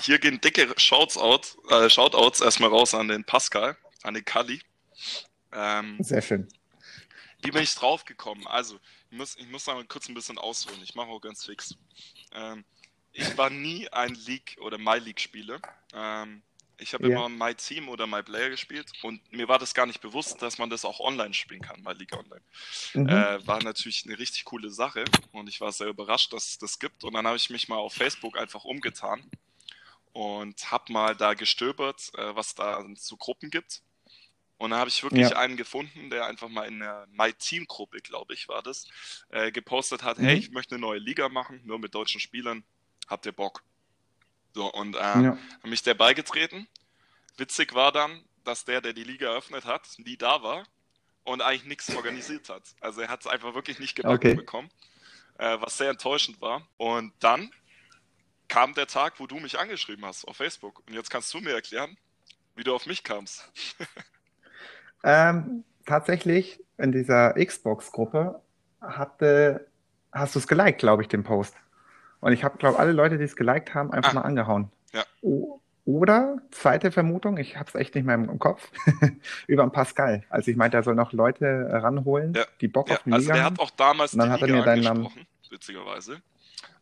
hier 0.01 0.19
gehen 0.19 0.41
dicke 0.41 0.67
Shouts 0.75 1.17
out, 1.17 1.57
äh, 1.69 1.89
Shoutouts 1.89 2.41
erstmal 2.41 2.69
raus 2.69 2.93
an 2.93 3.07
den 3.07 3.23
Pascal, 3.23 3.77
an 4.03 4.13
den 4.13 4.25
Kali. 4.25 4.59
Ähm, 5.53 5.95
Sehr 5.99 6.21
schön. 6.21 6.49
wie 7.43 7.51
bin 7.51 7.63
ich 7.63 7.73
draufgekommen? 7.75 8.45
Also, 8.47 8.75
ich 9.09 9.17
muss, 9.17 9.37
ich 9.37 9.49
muss 9.49 9.65
mal 9.67 9.81
kurz 9.85 10.09
ein 10.09 10.13
bisschen 10.15 10.37
ausholen. 10.37 10.81
Ich 10.83 10.95
mache 10.95 11.07
auch 11.07 11.21
ganz 11.21 11.45
fix. 11.45 11.75
Ähm, 12.35 12.65
ich 13.17 13.37
war 13.37 13.49
nie 13.49 13.89
ein 13.89 14.13
League- 14.13 14.57
oder 14.61 14.77
My-League-Spieler. 14.77 15.59
Ähm, 15.93 16.43
ich 16.79 16.93
habe 16.93 17.09
Ja. 17.09 17.15
immer 17.25 17.29
My 17.29 17.55
Team 17.55 17.89
oder 17.89 18.05
My 18.05 18.21
Player 18.21 18.49
gespielt 18.49 18.91
und 19.01 19.19
mir 19.31 19.47
war 19.47 19.57
das 19.57 19.73
gar 19.73 19.87
nicht 19.87 19.99
bewusst, 19.99 20.41
dass 20.43 20.59
man 20.59 20.69
das 20.69 20.85
auch 20.85 20.99
online 20.99 21.33
spielen 21.33 21.61
kann, 21.61 21.81
My 21.81 21.93
League 21.93 22.13
Online. 22.15 22.43
Mhm. 22.93 23.09
Äh, 23.09 23.47
war 23.47 23.63
natürlich 23.63 24.05
eine 24.05 24.19
richtig 24.19 24.45
coole 24.45 24.69
Sache 24.69 25.03
und 25.31 25.49
ich 25.49 25.59
war 25.59 25.71
sehr 25.71 25.87
überrascht, 25.87 26.31
dass 26.33 26.47
es 26.49 26.57
das 26.59 26.77
gibt. 26.77 27.03
Und 27.03 27.13
dann 27.13 27.25
habe 27.25 27.37
ich 27.37 27.49
mich 27.49 27.67
mal 27.67 27.77
auf 27.77 27.93
Facebook 27.93 28.37
einfach 28.37 28.63
umgetan 28.63 29.29
und 30.13 30.71
habe 30.71 30.93
mal 30.93 31.15
da 31.15 31.33
gestöbert, 31.33 32.11
äh, 32.15 32.35
was 32.35 32.53
da 32.53 32.85
so 32.95 33.17
Gruppen 33.17 33.49
gibt. 33.49 33.81
Und 34.59 34.71
dann 34.71 34.79
habe 34.79 34.89
ich 34.89 35.01
wirklich 35.03 35.29
Ja. 35.29 35.37
einen 35.37 35.55
gefunden, 35.57 36.09
der 36.09 36.25
einfach 36.25 36.49
mal 36.49 36.63
in 36.67 36.79
der 36.79 37.07
My 37.11 37.31
Team 37.33 37.65
Gruppe, 37.67 37.99
glaube 38.01 38.33
ich, 38.35 38.47
war 38.47 38.61
das, 38.63 38.85
äh, 39.29 39.51
gepostet 39.51 40.03
hat, 40.03 40.17
Mhm. 40.19 40.23
hey, 40.25 40.37
ich 40.37 40.51
möchte 40.51 40.75
eine 40.75 40.81
neue 40.81 40.99
Liga 40.99 41.29
machen, 41.29 41.61
nur 41.65 41.77
mit 41.79 41.93
deutschen 41.95 42.19
Spielern. 42.19 42.63
Habt 43.07 43.25
ihr 43.25 43.31
Bock? 43.31 43.63
So, 44.53 44.71
und 44.71 44.95
äh, 44.95 44.99
ja. 44.99 45.37
habe 45.57 45.69
mich 45.69 45.83
der 45.83 45.93
beigetreten. 45.93 46.67
Witzig 47.37 47.73
war 47.73 47.91
dann, 47.91 48.23
dass 48.43 48.65
der, 48.65 48.81
der 48.81 48.93
die 48.93 49.03
Liga 49.03 49.27
eröffnet 49.27 49.65
hat, 49.65 49.87
nie 49.97 50.17
da 50.17 50.41
war 50.41 50.65
und 51.23 51.41
eigentlich 51.41 51.65
nichts 51.65 51.95
organisiert 51.95 52.49
hat. 52.49 52.63
Also 52.79 53.01
er 53.01 53.09
hat 53.09 53.21
es 53.21 53.27
einfach 53.27 53.53
wirklich 53.53 53.79
nicht 53.79 53.95
gebacken 53.95 54.15
Okay. 54.15 54.33
bekommen, 54.33 54.69
äh, 55.37 55.57
was 55.59 55.77
sehr 55.77 55.89
enttäuschend 55.89 56.41
war. 56.41 56.67
Und 56.77 57.13
dann 57.19 57.51
kam 58.47 58.73
der 58.73 58.87
Tag, 58.87 59.19
wo 59.19 59.27
du 59.27 59.35
mich 59.39 59.59
angeschrieben 59.59 60.05
hast 60.05 60.25
auf 60.25 60.37
Facebook. 60.37 60.81
Und 60.87 60.93
jetzt 60.93 61.09
kannst 61.09 61.33
du 61.33 61.39
mir 61.39 61.51
erklären, 61.53 61.97
wie 62.55 62.63
du 62.63 62.73
auf 62.73 62.85
mich 62.85 63.03
kamst. 63.03 63.51
Ähm, 65.03 65.63
tatsächlich 65.85 66.59
in 66.77 66.91
dieser 66.91 67.33
Xbox-Gruppe 67.33 68.41
hatte, 68.81 69.67
hast 70.11 70.35
du 70.35 70.39
es 70.39 70.47
geliked, 70.47 70.79
glaube 70.79 71.03
ich, 71.03 71.07
den 71.07 71.23
Post. 71.23 71.55
Und 72.19 72.33
ich 72.33 72.43
habe, 72.43 72.57
glaube 72.57 72.79
alle 72.79 72.91
Leute, 72.91 73.17
die 73.17 73.23
es 73.23 73.35
geliked 73.35 73.73
haben, 73.73 73.91
einfach 73.91 74.11
Ah. 74.11 74.15
mal 74.15 74.21
angehauen. 74.21 74.71
Ja. 74.93 75.03
Oder, 75.85 76.39
zweite 76.51 76.91
Vermutung, 76.91 77.37
ich 77.37 77.55
habe 77.57 77.69
es 77.69 77.75
echt 77.75 77.95
nicht 77.95 78.03
mehr 78.05 78.15
im, 78.15 78.39
Kopf, 78.39 78.69
über 79.47 79.63
den 79.63 79.71
Pascal. 79.71 80.23
Als 80.29 80.47
ich 80.47 80.57
meinte, 80.57 80.75
er 80.77 80.83
soll 80.83 80.95
noch 80.95 81.13
Leute 81.13 81.67
ranholen, 81.71 82.33
Ja. 82.35 82.45
die 82.59 82.67
Bock 82.67 82.89
Ja, 82.89 82.95
auf 82.97 83.03
die 83.03 83.13
also 83.13 83.23
Liga 83.23 83.33
der 83.35 83.43
haben. 83.45 83.53
hat 83.55 83.61
auch 83.61 83.69
damals 83.71 84.11
die 84.11 84.19
hat 84.19 84.41
er 84.41 84.47
Liga 84.47 84.59
mir 84.59 84.65
deinen 84.65 84.83
Namen- 84.83 84.97
angesprochen, 85.05 85.27
witzigerweise. 85.49 86.21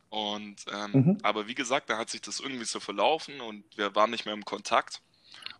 Und 0.09 0.65
ähm, 0.73 0.91
Mhm. 0.93 1.17
aber 1.23 1.47
wie 1.47 1.55
gesagt, 1.55 1.89
da 1.89 1.97
hat 1.97 2.09
sich 2.09 2.21
das 2.21 2.39
irgendwie 2.39 2.65
so 2.65 2.79
verlaufen 2.79 3.41
und 3.41 3.63
wir 3.77 3.93
waren 3.95 4.09
nicht 4.11 4.25
mehr 4.25 4.33
im 4.33 4.45
Kontakt. 4.45 5.01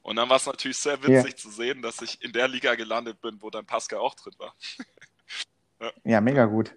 Und 0.01 0.15
dann 0.15 0.29
war 0.29 0.37
es 0.37 0.45
natürlich 0.45 0.77
sehr 0.77 1.03
witzig 1.03 1.35
zu 1.37 1.49
sehen, 1.49 1.81
dass 1.81 2.01
ich 2.01 2.23
in 2.23 2.31
der 2.31 2.47
Liga 2.47 2.75
gelandet 2.75 3.19
bin, 3.21 3.37
wo 3.41 3.49
dann 3.49 3.65
Pascal 3.65 3.99
auch 3.99 4.15
drin 4.15 4.33
war. 4.37 4.55
Ja, 6.05 6.21
mega 6.21 6.45
gut. 6.45 6.73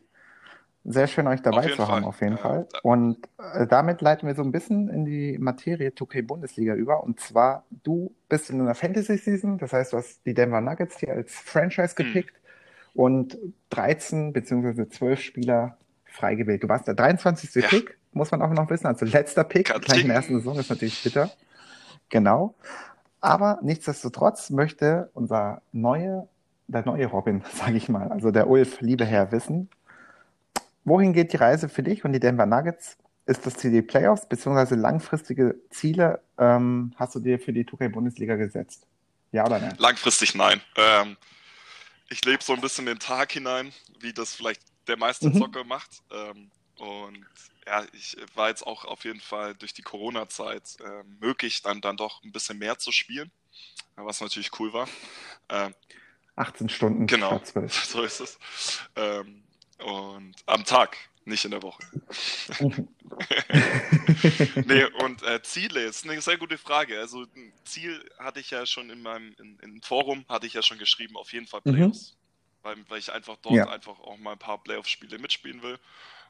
Sehr 0.91 1.07
schön, 1.07 1.27
euch 1.27 1.43
dabei 1.43 1.69
zu 1.69 1.87
haben, 1.87 2.03
Fall. 2.03 2.05
auf 2.05 2.21
jeden 2.21 2.37
Ja, 2.37 2.43
Fall. 2.43 2.67
Und 2.83 3.19
äh, 3.55 3.67
damit 3.67 4.01
leiten 4.01 4.27
wir 4.27 4.35
so 4.35 4.43
ein 4.43 4.53
bisschen 4.53 4.89
in 4.89 5.05
die 5.05 5.37
Materie 5.39 5.91
2K 5.91 6.23
Bundesliga 6.27 6.75
über. 6.75 7.03
Und 7.05 7.21
zwar, 7.21 7.65
du 7.85 8.15
bist 8.29 8.49
in 8.51 8.61
einer 8.61 8.75
Fantasy-Season, 8.75 9.59
das 9.59 9.73
heißt, 9.73 9.93
du 9.93 9.99
hast 9.99 10.25
die 10.25 10.33
Denver 10.35 10.61
Nuggets 10.63 10.99
hier 10.99 11.13
als 11.13 11.35
Franchise 11.35 11.95
Mhm. 11.99 12.05
gepickt 12.05 12.35
und 12.95 13.37
13 13.71 14.33
beziehungsweise 14.33 14.89
12 14.89 15.21
Spieler 15.21 15.77
frei 16.07 16.35
gewählt. 16.37 16.63
Du 16.63 16.69
warst 16.69 16.87
der 16.89 16.95
23. 16.95 17.55
Ja. 17.63 17.69
Pick, 17.69 17.99
muss 18.13 18.31
man 18.31 18.41
auch 18.43 18.51
noch 18.51 18.71
wissen. 18.71 18.87
Also 18.87 19.05
letzter 19.05 19.45
Pick 19.45 19.67
Katting. 19.67 19.83
gleich 19.83 20.01
in 20.03 20.07
der 20.09 20.17
ersten 20.17 20.35
Saison 20.39 20.59
ist 20.59 20.71
natürlich 20.71 21.03
bitter. 21.05 21.31
Genau. 22.09 22.55
Aber 23.21 23.59
nichtsdestotrotz 23.63 24.51
möchte 24.51 25.11
unser 25.13 25.61
neue, 25.73 26.29
der 26.67 26.85
neue 26.87 27.07
Robin, 27.07 27.43
sage 27.53 27.77
ich 27.77 27.89
mal, 27.89 28.09
also 28.09 28.31
der 28.31 28.49
Ulf, 28.49 28.81
liebe 28.81 29.05
Herr, 29.05 29.33
wissen, 29.33 29.69
wohin 30.89 31.13
geht 31.13 31.33
die 31.33 31.37
Reise 31.37 31.69
für 31.69 31.83
dich 31.83 32.05
und 32.05 32.13
die 32.13 32.21
Denver 32.21 32.47
Nuggets? 32.47 32.97
Ist 33.27 33.45
das 33.45 33.55
Ziel 33.55 33.71
die 33.71 33.83
Playoffs, 33.83 34.27
beziehungsweise 34.29 34.75
langfristige 34.75 35.61
Ziele 35.71 36.23
ähm, 36.39 36.95
hast 36.97 37.15
du 37.15 37.21
dir 37.21 37.39
für 37.39 37.53
die 37.53 37.65
2K-Bundesliga 37.65 38.37
gesetzt? 38.37 38.87
Ja 39.33 39.45
oder 39.45 39.59
nein? 39.59 39.77
Langfristig 39.79 40.35
nein. 40.35 40.63
Ähm, 40.77 41.17
ich 42.09 42.25
lebe 42.25 42.43
so 42.43 42.55
ein 42.55 42.63
bisschen 42.63 42.87
den 42.87 42.99
Tag 42.99 43.33
hinein, 43.33 43.73
wie 44.01 44.15
das 44.15 44.35
vielleicht 44.35 44.63
der 44.87 44.97
meiste 44.97 45.29
Mhm. 45.29 45.35
Zocker 45.35 45.65
macht. 45.65 46.03
Ähm, 46.11 46.51
und 46.79 47.27
ja, 47.67 47.85
ich 47.93 48.17
war 48.35 48.49
jetzt 48.49 48.67
auch 48.67 48.87
auf 48.87 49.05
jeden 49.05 49.21
Fall 49.21 49.55
durch 49.57 49.75
die 49.75 49.83
Corona-Zeit 49.83 50.77
äh, 50.81 51.05
möglich, 51.21 51.61
dann, 51.61 51.83
dann 51.83 51.99
doch 51.99 52.23
ein 52.23 52.33
bisschen 52.33 52.59
mehr 52.59 52.79
zu 52.79 52.93
spielen, 52.93 53.31
was 53.97 54.23
natürlich 54.23 54.59
cool 54.59 54.73
war. 54.73 54.89
Ähm, 55.51 55.75
18 56.37 56.69
Stunden 56.71 57.07
Genau. 57.07 57.29
statt 57.29 57.47
12. 57.49 57.85
so 57.85 58.03
ist 58.03 58.21
es. 58.21 58.39
Ähm, 58.97 59.45
und 59.79 60.35
am 60.47 60.65
Tag, 60.65 60.97
nicht 61.25 61.45
in 61.45 61.53
der 61.53 61.63
Woche. 61.63 61.83
nee, 64.65 64.85
und 65.03 65.23
äh, 65.23 65.43
Ziele 65.43 65.85
ist 65.85 66.05
eine 66.05 66.21
sehr 66.21 66.39
gute 66.39 66.59
Frage. 66.59 66.99
Also 66.99 67.23
ein 67.23 67.53
Ziel 67.65 68.09
hatte 68.19 68.41
ich 68.41 68.51
ja 68.51 68.67
schon 68.67 68.91
in 68.91 69.03
meinem 69.03 69.35
in, 69.39 69.59
im 69.61 69.83
Forum, 69.83 70.25
hatte 70.29 70.47
ich 70.47 70.55
ja 70.55 70.63
schon 70.63 70.79
geschrieben, 70.79 71.17
auf 71.17 71.33
jeden 71.33 71.47
Fall 71.47 71.61
Mhm. 71.65 71.75
Playoffs. 71.75 72.17
Weil, 72.63 72.77
weil 72.89 72.99
ich 72.99 73.13
einfach 73.13 73.37
dort 73.43 73.57
Ja. 73.57 73.69
einfach 73.69 73.99
auch 74.01 74.17
mal 74.19 74.33
ein 74.33 74.39
paar 74.39 74.63
Playoff-Spiele 74.63 75.19
mitspielen 75.19 75.63
will. 75.63 75.79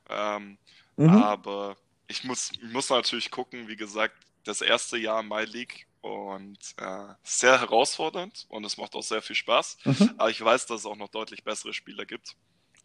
Ähm, 0.09 0.59
Mhm. 0.97 1.11
aber 1.11 1.77
ich 2.09 2.25
muss, 2.25 2.51
muss 2.63 2.91
natürlich 2.91 3.31
gucken, 3.31 3.69
wie 3.69 3.77
gesagt, 3.77 4.17
das 4.45 4.61
erste 4.63 4.97
Jahr 4.99 5.23
My 5.23 5.45
League 5.45 5.87
und 6.01 6.59
äh, 6.79 7.09
sehr 7.23 7.61
herausfordernd 7.61 8.47
und 8.49 8.65
es 8.65 8.77
macht 8.79 8.95
auch 8.95 9.03
sehr 9.03 9.23
viel 9.23 9.37
Spaß. 9.37 9.79
Mhm. 9.85 10.15
Aber 10.19 10.31
ich 10.31 10.41
weiß, 10.41 10.67
dass 10.67 10.81
es 10.81 10.87
auch 10.87 10.97
noch 10.97 11.09
deutlich 11.09 11.45
bessere 11.45 11.73
Spieler 11.73 12.05
gibt. 12.07 12.35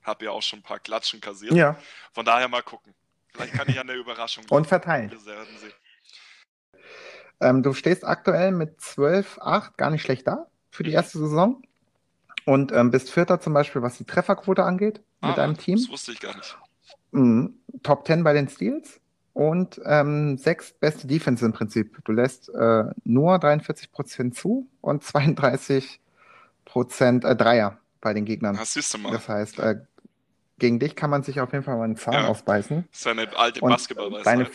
Hab 0.04 0.22
ja 0.22 0.32
auch 0.32 0.42
schon 0.42 0.60
ein 0.60 0.64
paar 0.64 0.80
Klatschen 0.80 1.22
kassiert. 1.22 1.54
Ja, 1.54 1.78
Von 2.14 2.26
daher 2.26 2.48
mal 2.48 2.62
gucken. 2.64 2.94
Vielleicht 3.32 3.54
kann 3.54 3.68
ich 3.70 3.80
an 3.80 3.88
der 3.88 3.96
Überraschung 3.96 4.44
und 4.50 4.68
verteilen. 4.68 5.12
Ähm, 7.40 7.64
du 7.64 7.74
stehst 7.74 8.06
aktuell 8.06 8.52
mit 8.52 8.80
12,8 8.80 9.72
gar 9.76 9.90
nicht 9.90 10.02
schlecht 10.04 10.28
da 10.28 10.48
für 10.70 10.84
die 10.84 10.92
Mhm. 10.92 10.96
erste 10.96 11.18
Saison. 11.20 11.62
Und 12.46 12.72
ähm, 12.74 12.92
bist 12.92 13.10
Vierter 13.10 13.40
zum 13.40 13.54
Beispiel, 13.54 13.82
was 13.82 13.98
die 13.98 14.06
Trefferquote 14.06 14.64
angeht, 14.64 14.98
mit 15.22 15.32
Ah, 15.32 15.36
deinem 15.36 15.58
Team. 15.58 15.78
Das 15.78 15.90
wusste 15.90 16.12
ich 16.12 16.20
gar 16.20 16.36
nicht. 16.36 16.58
Mhm. 17.12 17.56
Top 17.84 18.06
10 18.06 18.24
bei 18.24 18.34
den 18.34 18.50
Steals 18.50 19.00
und 19.34 19.82
ähm, 19.86 20.38
sechs 20.38 20.74
beste 20.74 21.08
Defense 21.08 21.46
im 21.46 21.54
Prinzip. 21.54 22.04
Du 22.06 22.12
lässt 22.12 22.50
äh, 22.50 22.84
nur 23.04 23.36
43% 23.36 24.34
zu 24.34 24.68
und 24.82 25.04
32% 25.04 25.98
äh, 27.26 27.36
Dreier 27.36 27.80
bei 28.02 28.14
den 28.14 28.26
Gegnern. 28.26 28.56
Das 28.58 28.74
siehst 28.74 28.94
du 28.94 28.98
mal. 28.98 29.12
Das 29.12 29.28
heißt, 29.30 29.60
äh, 29.60 29.78
gegen 30.64 30.80
dich 30.80 30.96
kann 30.96 31.10
man 31.10 31.24
sich 31.24 31.42
auf 31.42 31.52
jeden 31.52 31.66
Fall 31.66 31.76
mal 31.76 31.84
einen 31.84 31.98
Zahn 31.98 32.14
Ja. 32.14 32.28
ausbeißen. 32.30 32.86
Das 32.90 33.00
ist 33.02 33.08
eine 33.08 33.36
alte 33.38 33.60
Basketballweisheit. 33.60 34.26
deine, 34.26 34.50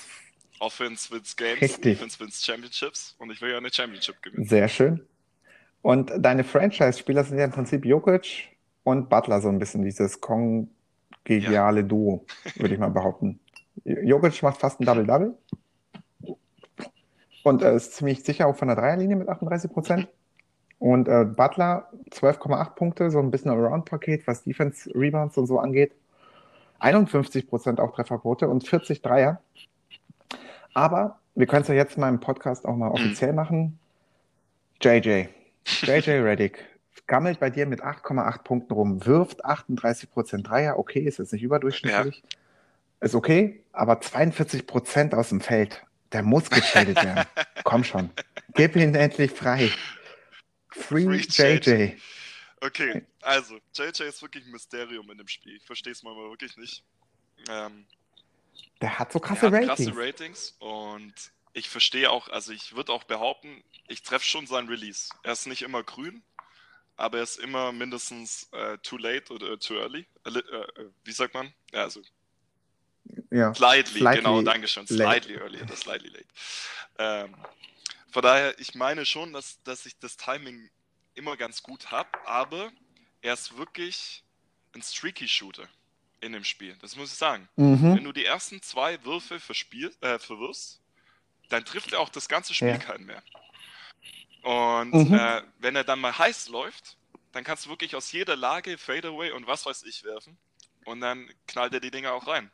Offense 0.59 1.11
wins 1.12 1.37
Games, 1.37 1.61
Richtig. 1.61 1.99
Defense 1.99 2.18
wins 2.18 2.42
Championships 2.42 3.14
und 3.18 3.31
ich 3.31 3.42
will 3.42 3.51
ja 3.51 3.59
eine 3.59 3.71
Championship 3.71 4.23
gewinnen. 4.23 4.47
sehr 4.47 4.68
schön. 4.68 5.07
Und 5.83 6.11
deine 6.18 6.44
Franchise-Spieler 6.44 7.25
sind 7.25 7.37
ja 7.38 7.44
im 7.44 7.51
Prinzip 7.53 7.85
Jokic 7.85 8.49
und 8.85 9.11
Butler, 9.11 9.42
so 9.42 9.51
ein 9.51 9.59
bisschen 9.59 9.83
dieses 9.83 10.18
kongeniale 10.23 11.85
Duo, 11.85 12.25
würde 12.57 12.73
ich 12.75 12.81
mal 12.81 12.88
behaupten. 12.90 13.38
Jokic 13.85 14.42
macht 14.42 14.59
fast 14.61 14.81
ein 14.81 14.87
Double-Double 14.87 15.37
und 17.44 17.62
äh, 17.62 17.77
ist 17.77 17.92
ziemlich 17.94 18.25
sicher 18.25 18.47
auch 18.47 18.57
von 18.57 18.68
der 18.68 18.77
Dreierlinie 18.77 19.16
mit 19.16 19.29
38 19.29 19.71
Prozent. 19.71 20.09
Und 20.79 21.09
äh, 21.09 21.25
Butler 21.25 21.88
12,8 22.11 22.75
Punkte, 22.75 23.11
so 23.11 23.19
ein 23.19 23.31
bisschen 23.31 23.51
Around-Paket, 23.51 24.27
was 24.27 24.45
Defense, 24.45 24.91
Rebounds 24.95 25.37
und 25.37 25.47
so 25.47 25.59
angeht. 25.59 25.93
51 26.79 27.49
Prozent 27.49 27.81
auch 27.81 27.93
Trefferquote 27.95 28.49
und 28.49 28.67
40 28.67 29.03
Dreier. 29.03 29.41
Aber 30.75 31.19
wir 31.35 31.47
können 31.47 31.62
es 31.62 31.69
ja 31.69 31.75
jetzt 31.75 31.99
mal 31.99 32.09
im 32.09 32.21
Podcast 32.21 32.64
auch 32.64 32.77
mal 32.77 32.91
offiziell 32.91 33.33
machen. 33.33 33.79
JJ, 34.81 35.27
JJ 35.64 36.11
Reddick 36.23 36.64
gammelt 37.09 37.41
bei 37.41 37.51
dir 37.51 37.67
mit 37.67 37.83
8,8 37.83 38.43
Punkten 38.45 38.73
rum, 38.73 39.05
wirft 39.05 39.45
38 39.45 40.11
Prozent 40.11 40.49
Dreier. 40.49 40.79
Okay, 40.79 41.01
ist 41.01 41.19
jetzt 41.19 41.33
nicht 41.33 41.43
überdurchschnittlich. 41.43 42.23
Ist 43.01 43.14
okay, 43.14 43.61
aber 43.73 44.01
42 44.01 44.67
Prozent 44.67 45.14
aus 45.14 45.31
dem 45.31 45.41
Feld. 45.41 45.85
Der 46.12 46.23
muss 46.23 46.51
getradet 46.51 47.03
werden. 47.03 47.25
Komm 47.64 47.85
schon. 47.85 48.11
Gib 48.55 48.77
ihn 48.77 48.95
endlich 48.95 49.33
frei. 49.33 49.71
Free, 50.70 51.04
Free 51.04 51.26
JJ. 51.28 51.96
Okay, 52.61 53.04
also, 53.20 53.59
JJ 53.74 54.02
ist 54.04 54.20
wirklich 54.22 54.44
ein 54.44 54.50
Mysterium 54.50 55.11
in 55.11 55.18
dem 55.18 55.28
Spiel. 55.28 55.57
Ich 55.57 55.64
verstehe 55.64 55.92
es 55.92 56.02
manchmal 56.02 56.28
wirklich 56.31 56.57
nicht. 56.57 56.83
Ähm, 57.48 57.87
Der 58.81 58.98
hat 58.98 59.12
so 59.12 59.20
krasse 59.20 59.46
hat 59.46 59.52
Ratings. 59.52 59.68
krasse 59.68 59.92
Ratings 59.96 60.57
und 60.59 61.14
ich 61.52 61.68
verstehe 61.68 62.11
auch, 62.11 62.28
also 62.28 62.52
ich 62.52 62.74
würde 62.74 62.92
auch 62.92 63.04
behaupten, 63.04 63.62
ich 63.88 64.02
treffe 64.02 64.24
schon 64.26 64.46
seinen 64.46 64.68
Release. 64.68 65.11
Er 65.22 65.33
ist 65.33 65.46
nicht 65.46 65.62
immer 65.62 65.83
grün, 65.85 66.22
aber 66.96 67.18
er 67.18 67.22
ist 67.24 67.38
immer 67.38 67.70
mindestens 67.72 68.48
äh, 68.52 68.76
too 68.78 68.96
late 68.96 69.33
oder 69.33 69.59
too 69.59 69.74
early. 69.74 70.07
Äh, 70.24 70.31
äh, 70.31 70.38
äh, 70.40 70.90
wie 71.04 71.12
sagt 71.12 71.35
man? 71.35 71.52
Ja, 71.72 71.83
also 71.85 72.02
Ja. 73.31 73.54
Slightly, 73.54 74.00
Slightly 74.00 74.22
genau, 74.22 74.42
Dankeschön. 74.42 74.85
late. 74.88 74.94
Slightly 74.94 75.35
early, 75.37 75.64
das 75.66 75.81
slightly 75.81 76.09
late. 76.11 76.26
Ähm, 76.98 77.35
von 78.11 78.23
daher, 78.23 78.59
ich 78.59 78.75
meine 78.75 79.05
schon, 79.05 79.33
dass, 79.33 79.62
dass 79.64 79.87
ich 79.87 79.99
das 79.99 80.16
Timing 80.16 80.71
immer 81.14 81.37
ganz 81.37 81.62
gut 81.62 81.90
habe, 81.90 82.09
aber 82.27 82.73
er 83.23 83.35
ist 83.35 83.57
wirklich 83.57 84.23
ein 84.75 84.83
streaky 84.83 85.29
Shooter 85.29 85.68
in 86.21 86.33
dem 86.33 86.44
Spiel. 86.44 86.77
Das 86.81 86.97
muss 86.97 87.12
ich 87.12 87.18
sagen. 87.18 87.49
Mhm. 87.57 87.94
Wenn 87.97 88.05
du 88.05 88.12
die 88.12 88.25
ersten 88.25 88.62
zwei 88.62 89.03
Würfe 89.05 89.40
verspielst, 89.40 90.03
äh, 90.03 90.18
verwirfst, 90.18 90.81
dann 91.49 91.64
trifft 91.64 91.92
er 91.92 92.01
auch 92.01 92.09
das 92.09 92.29
ganze 92.29 92.55
Spiel 92.55 92.68
Ja. 92.68 92.79
keinen 92.79 93.07
mehr. 93.07 93.23
Und 94.42 94.92
Mhm. 94.92 95.14
äh, 95.14 95.42
wenn 95.59 95.77
er 95.77 95.85
dann 95.85 96.01
mal 96.01 96.16
heiß 96.16 96.49
läuft, 96.49 96.97
dann 97.33 97.44
kannst 97.44 97.66
du 97.66 97.71
wirklich 97.71 97.94
aus 97.94 98.12
jeder 98.12 98.37
Lage 98.37 98.79
Fadeaway 98.79 99.33
und 99.33 99.47
was 99.47 99.66
weiß 99.66 99.83
ich 99.85 100.05
werfen. 100.05 100.38
Und 100.85 101.01
dann 101.01 101.31
knallt 101.47 101.75
er 101.75 101.81
die 101.81 101.90
Dinger 101.90 102.12
auch 102.12 102.27
rein. 102.27 102.51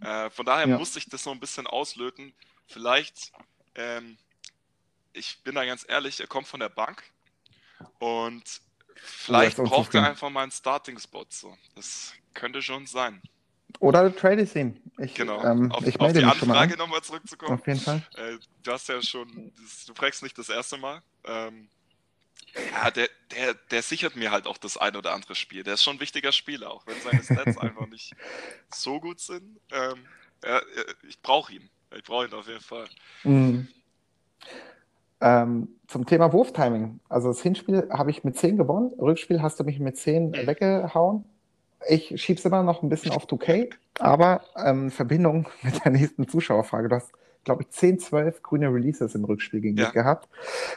Äh, 0.00 0.30
von 0.30 0.46
daher 0.46 0.66
Ja. 0.66 0.78
musste 0.78 0.98
ich 0.98 1.06
das 1.08 1.24
noch 1.24 1.32
ein 1.32 1.40
bisschen 1.40 1.66
auslöten. 1.66 2.34
Vielleicht, 2.66 3.32
ähm, 3.74 4.16
ich 5.12 5.42
bin 5.42 5.54
da 5.54 5.64
ganz 5.64 5.84
ehrlich, 5.88 6.20
er 6.20 6.26
kommt 6.26 6.48
von 6.48 6.60
der 6.60 6.68
Bank 6.68 7.02
und 7.98 8.42
vielleicht 8.96 9.58
ist 9.58 9.68
braucht 9.68 9.94
er 9.94 10.08
einfach 10.08 10.30
mal 10.30 10.42
einen 10.42 10.52
Starting-Spot. 10.52 11.26
So. 11.28 11.56
Das 11.74 12.12
könnte 12.34 12.62
schon 12.62 12.86
sein. 12.86 13.20
Oder 13.78 14.08
du 14.08 14.14
tradest 14.14 14.54
ihn. 14.54 14.80
Ich, 14.98 15.14
Genau. 15.14 15.42
ähm, 15.44 15.72
auf, 15.72 15.86
ich 15.86 15.98
auf 15.98 16.12
die. 16.12 16.22
Anfrage 16.22 16.74
An. 16.74 16.78
nochmal 16.78 17.02
zurückzukommen. 17.02 17.58
Auf 17.58 17.66
jeden 17.66 17.80
Fall. 17.80 18.02
Äh, 18.16 18.38
du 18.62 18.72
hast 18.72 18.88
ja 18.88 19.00
schon, 19.02 19.52
das, 19.60 19.86
du 19.86 19.94
fragst 19.94 20.22
nicht 20.22 20.36
das 20.38 20.48
erste 20.48 20.76
Mal. 20.76 21.02
Ähm, 21.24 21.68
ja, 22.72 22.90
der, 22.90 23.08
der, 23.30 23.54
der 23.54 23.82
sichert 23.82 24.14
mir 24.14 24.30
halt 24.30 24.46
auch 24.46 24.58
das 24.58 24.76
ein 24.76 24.94
oder 24.94 25.14
andere 25.14 25.34
Spiel. 25.34 25.62
Der 25.62 25.74
ist 25.74 25.82
schon 25.82 25.96
ein 25.96 26.00
wichtiger 26.00 26.32
Spieler, 26.32 26.70
auch 26.70 26.86
wenn 26.86 27.00
seine 27.00 27.22
Stats 27.22 27.56
einfach 27.58 27.86
nicht 27.86 28.14
so 28.70 29.00
gut 29.00 29.20
sind. 29.20 29.58
Ähm, 29.70 30.06
er, 30.42 30.62
ich 31.08 31.18
brauche 31.20 31.52
ihn. 31.54 31.70
Ich 31.96 32.04
brauche 32.04 32.26
ihn 32.26 32.34
auf 32.34 32.46
jeden 32.46 32.60
Fall. 32.60 32.88
Mhm. 33.24 33.68
Ähm, 35.22 35.68
zum 35.86 36.04
Thema 36.06 36.32
Wurftiming. 36.32 37.00
Also 37.08 37.28
das 37.28 37.40
Hinspiel 37.42 37.88
habe 37.90 38.10
ich 38.10 38.24
mit 38.24 38.36
10 38.36 38.56
gewonnen. 38.56 38.92
Rückspiel 38.98 39.40
hast 39.42 39.60
du 39.60 39.64
mich 39.64 39.78
mit 39.78 39.96
10 39.96 40.30
Mhm. 40.30 40.46
weggehauen. 40.46 41.24
Ich 41.88 42.20
schieb's 42.22 42.44
immer 42.44 42.62
noch 42.62 42.82
ein 42.82 42.88
bisschen 42.88 43.12
auf 43.12 43.26
2K, 43.26 43.70
aber 43.98 44.42
ähm, 44.56 44.90
Verbindung 44.90 45.48
mit 45.62 45.84
der 45.84 45.92
nächsten 45.92 46.28
Zuschauerfrage. 46.28 46.88
Du 46.88 46.96
hast, 46.96 47.12
glaube 47.44 47.62
ich, 47.62 47.70
10, 47.70 47.98
12 47.98 48.42
grüne 48.42 48.68
Releases 48.72 49.14
im 49.14 49.24
Rückspiel 49.24 49.60
gegen 49.60 49.76
Ja. 49.78 49.84
mich 49.86 49.92
gehabt. 49.94 50.28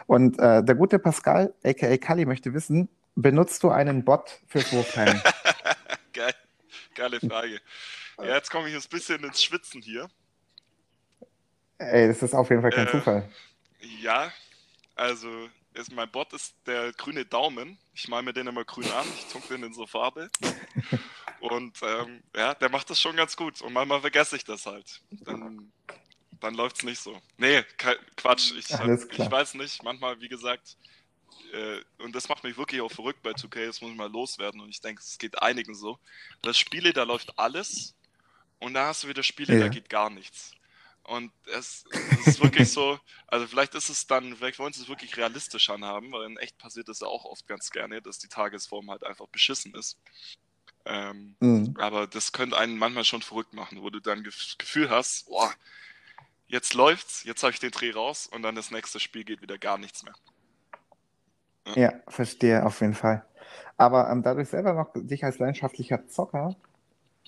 Und 0.08 0.38
äh, 0.40 0.64
der 0.64 0.76
gute 0.76 1.00
Pascal, 1.00 1.54
aka 1.64 1.98
Kali, 1.98 2.26
möchte 2.26 2.54
wissen, 2.54 2.90
benutzt 3.16 3.64
du 3.64 3.70
einen 3.70 4.04
Bot 4.04 4.42
fürs 4.48 4.72
Wurftiming? 4.74 5.22
Geil. 6.14 6.34
Geile 6.96 7.20
Frage. 7.20 7.60
Ja, 8.18 8.36
jetzt 8.36 8.50
komme 8.52 8.68
ich 8.70 8.76
ein 8.76 8.82
bisschen 8.90 9.24
ins 9.24 9.44
Schwitzen 9.44 9.82
hier. 9.82 10.08
Ey, 11.78 12.08
das 12.08 12.24
ist 12.24 12.34
auf 12.34 12.50
jeden 12.50 12.62
Fall 12.62 12.72
kein 12.72 12.88
Äh, 12.88 12.92
Zufall. 12.92 13.30
Ja, 14.02 14.32
also 14.96 15.50
ist, 15.74 15.92
mein 15.92 16.10
Bot 16.10 16.34
ist 16.34 16.56
der 16.66 16.94
grüne 16.94 17.26
Daumen. 17.26 17.78
Ich 17.94 18.08
male 18.08 18.24
mir 18.24 18.34
den 18.34 18.48
immer 18.48 18.64
grün 18.66 18.90
an, 18.92 19.08
ich 19.18 19.26
tunke 19.32 19.50
den 19.50 19.64
in 19.64 19.74
so 19.74 19.86
Farbe. 19.86 20.30
Und 21.40 21.78
ähm, 21.84 22.24
ja, 22.36 22.54
der 22.56 22.70
macht 22.70 22.90
das 22.90 23.00
schon 23.00 23.16
ganz 23.16 23.36
gut. 23.36 23.62
Und 23.62 23.74
manchmal 23.74 24.02
vergesse 24.02 24.36
ich 24.36 24.44
das 24.46 24.66
halt. 24.66 25.02
Dann, 25.12 25.72
dann 26.40 26.56
läuft 26.56 26.78
es 26.78 26.84
nicht 26.84 27.00
so. 27.00 27.22
Nee, 27.38 27.62
Quatsch. 28.16 28.52
Ich, 28.58 28.70
ich 28.72 29.32
weiß 29.32 29.54
nicht. 29.56 29.84
Manchmal, 29.84 30.20
wie 30.22 30.30
gesagt, 30.30 30.76
äh, 31.54 31.82
und 32.00 32.16
das 32.16 32.30
macht 32.30 32.44
mich 32.44 32.58
wirklich 32.58 32.82
auch 32.82 32.92
verrückt 32.92 33.22
bei 33.22 33.32
2K, 33.32 33.68
das 33.68 33.82
muss 33.82 33.92
ich 33.92 33.98
mal 33.98 34.10
loswerden. 34.10 34.60
Und 34.62 34.70
ich 34.70 34.82
denke, 34.82 35.02
es 35.02 35.18
geht 35.20 35.40
einigen 35.42 35.76
so. 35.76 36.00
Das 36.42 36.58
Spiele, 36.58 36.94
da 36.94 37.04
läuft 37.04 37.38
alles. 37.38 37.94
und 38.60 38.74
da 38.74 38.88
hast 38.88 39.04
du 39.04 39.08
wieder 39.10 39.22
Spiele, 39.22 39.60
da 39.60 39.66
Ja. 39.66 39.70
geht 39.70 39.90
gar 39.90 40.10
nichts. 40.10 40.54
Und 41.06 41.32
es, 41.48 41.86
es 42.12 42.28
ist 42.28 42.42
wirklich 42.42 42.70
so, 42.74 43.00
also 43.28 43.48
vielleicht 43.48 43.76
ist 43.76 43.90
es 43.90 44.08
dann, 44.08 44.36
vielleicht 44.38 44.60
wollen 44.60 44.74
sie 44.74 44.82
es 44.82 44.90
wirklich 44.90 45.18
realistisch 45.18 45.70
anhaben, 45.70 46.12
weil 46.12 46.26
in 46.28 46.38
echt 46.38 46.58
passiert 46.58 46.90
es 46.90 47.02
ja 47.02 47.08
auch 47.08 47.26
oft 47.26 47.48
ganz 47.48 47.72
gerne, 47.72 48.02
dass 48.02 48.20
die 48.20 48.28
Tagesform 48.30 48.90
halt 48.92 49.04
einfach 49.04 49.28
beschissen 49.28 49.74
ist. 49.76 50.00
Ähm, 50.86 51.38
Mhm. 51.42 51.76
aber 51.78 52.08
das 52.08 52.32
könnte 52.32 52.58
einen 52.58 52.78
manchmal 52.78 53.06
schon 53.06 53.22
verrückt 53.22 53.54
machen, 53.54 53.82
wo 53.82 53.90
du 53.90 54.00
dann 54.00 54.24
das 54.24 54.56
Gefühl 54.58 54.90
hast, 54.90 55.28
boah, 55.28 55.54
jetzt 56.48 56.74
läuft's, 56.74 57.24
jetzt 57.24 57.44
habe 57.44 57.54
ich 57.54 57.60
den 57.60 57.72
Dreh 57.72 57.92
raus 57.92 58.28
und 58.28 58.44
dann 58.44 58.56
das 58.56 58.72
nächste 58.72 59.00
Spiel 59.00 59.24
geht 59.26 59.42
wieder 59.42 59.58
gar 59.58 59.78
nichts 59.78 60.04
mehr. 60.04 60.16
Ja, 61.76 61.94
verstehe 62.08 62.66
auf 62.66 62.82
jeden 62.82 62.94
Fall. 62.94 63.26
Aber 63.78 64.10
ähm, 64.10 64.24
da 64.24 64.34
du 64.34 64.46
selber 64.46 64.74
noch 64.74 64.92
dich 64.96 65.24
als 65.24 65.40
leidenschaftlicher 65.40 66.08
Zocker 66.08 66.56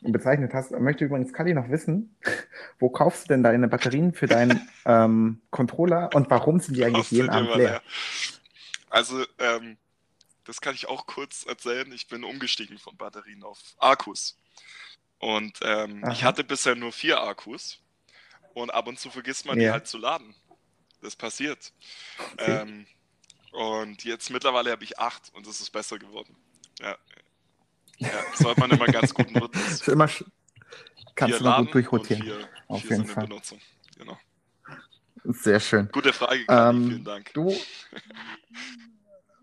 bezeichnet 0.01 0.53
hast, 0.53 0.71
möchte 0.71 1.05
übrigens 1.05 1.33
Kali 1.33 1.53
noch 1.53 1.69
wissen, 1.69 2.15
wo 2.79 2.89
kaufst 2.89 3.25
du 3.25 3.27
denn 3.29 3.43
deine 3.43 3.67
Batterien 3.67 4.13
für 4.13 4.27
deinen 4.27 4.69
ähm, 4.86 5.41
Controller 5.49 6.10
und 6.13 6.29
warum 6.29 6.60
sind 6.60 6.75
die 6.75 6.86
eigentlich 6.86 7.12
jeden 7.12 7.29
Abend 7.29 7.55
leer? 7.55 7.57
leer? 7.57 7.81
Also, 8.89 9.25
ähm, 9.39 9.77
das 10.45 10.62
kann 10.62 10.75
ich 10.75 10.88
auch 10.88 11.07
kurz 11.07 11.45
erzählen. 11.45 11.91
Ich 11.91 12.07
bin 12.07 12.23
umgestiegen 12.23 12.77
von 12.77 12.95
Batterien 12.95 13.43
auf 13.43 13.60
Akkus. 13.79 14.38
Und 15.19 15.60
ähm, 15.62 16.07
ich 16.12 16.23
hatte 16.23 16.43
bisher 16.43 16.75
nur 16.75 16.91
vier 16.91 17.21
Akkus. 17.21 17.79
Und 18.53 18.73
ab 18.73 18.88
und 18.88 18.99
zu 18.99 19.10
vergisst 19.10 19.45
man 19.45 19.57
die 19.57 19.65
Ja. 19.65 19.73
halt 19.73 19.88
zu 19.88 19.97
laden. 19.97 20.33
Das 21.01 21.15
passiert. 21.15 21.73
Okay. 22.33 22.62
Ähm, 22.62 22.88
und 23.51 24.03
jetzt 24.03 24.29
mittlerweile 24.29 24.71
habe 24.71 24.83
ich 24.83 24.99
acht 24.99 25.33
und 25.33 25.45
es 25.47 25.60
ist 25.60 25.71
besser 25.71 25.99
geworden. 25.99 26.36
Ja. 26.79 26.95
Ja, 27.97 28.10
so 28.36 28.49
hat 28.49 28.57
man 28.57 28.71
immer 28.71 28.86
ganz 28.86 29.13
guten 29.13 29.38
Rhythmus. 29.38 29.71
Ist 29.71 29.88
immer, 29.88 30.10
kannst 31.15 31.39
du 31.39 31.43
mal 31.43 31.63
gut 31.63 31.73
durchrotieren. 31.73 32.23
Vier, 32.23 32.49
Auf 32.67 32.81
vier 32.81 32.97
jeden 32.97 33.07
Fall. 33.07 33.27
Genau. 33.97 34.17
Sehr 35.23 35.60
schön. 35.60 35.89
Gute 35.91 36.13
Frage, 36.13 36.45
Kali, 36.45 36.77
Ähm, 36.77 36.88
vielen 36.88 37.03
Dank. 37.03 37.33
Du, 37.33 37.53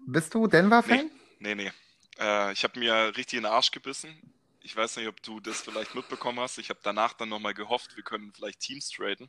bist 0.06 0.32
du 0.34 0.46
Denver-Fan? 0.46 1.10
Nee, 1.40 1.54
nee. 1.54 1.72
Äh, 2.18 2.52
ich 2.52 2.64
habe 2.64 2.78
mir 2.78 3.12
richtig 3.16 3.38
in 3.38 3.42
den 3.42 3.52
Arsch 3.52 3.70
gebissen. 3.70 4.16
Ich 4.62 4.74
weiß 4.74 4.96
nicht, 4.96 5.08
ob 5.08 5.22
du 5.22 5.40
das 5.40 5.60
vielleicht 5.60 5.94
mitbekommen 5.94 6.40
hast. 6.40 6.58
Ich 6.58 6.70
habe 6.70 6.80
danach 6.82 7.12
dann 7.12 7.28
nochmal 7.28 7.52
gehofft, 7.52 7.96
wir 7.96 8.02
können 8.02 8.32
vielleicht 8.34 8.60
Teams 8.60 8.88
traden. 8.88 9.28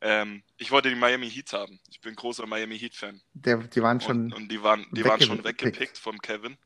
Ähm, 0.00 0.42
ich 0.56 0.70
wollte 0.70 0.88
die 0.88 0.94
Miami 0.94 1.30
Heat 1.30 1.52
haben. 1.52 1.80
Ich 1.88 2.00
bin 2.00 2.14
großer 2.14 2.46
Miami 2.46 2.78
Heat-Fan. 2.78 3.20
Die 3.34 3.82
waren 3.82 4.00
schon. 4.00 4.26
Und, 4.26 4.34
und 4.34 4.48
die 4.48 4.62
waren, 4.62 4.86
die 4.90 5.04
waren 5.04 5.20
schon 5.20 5.38
weggepickt. 5.38 5.62
weggepickt 5.62 5.98
vom 5.98 6.18
Kevin. 6.18 6.58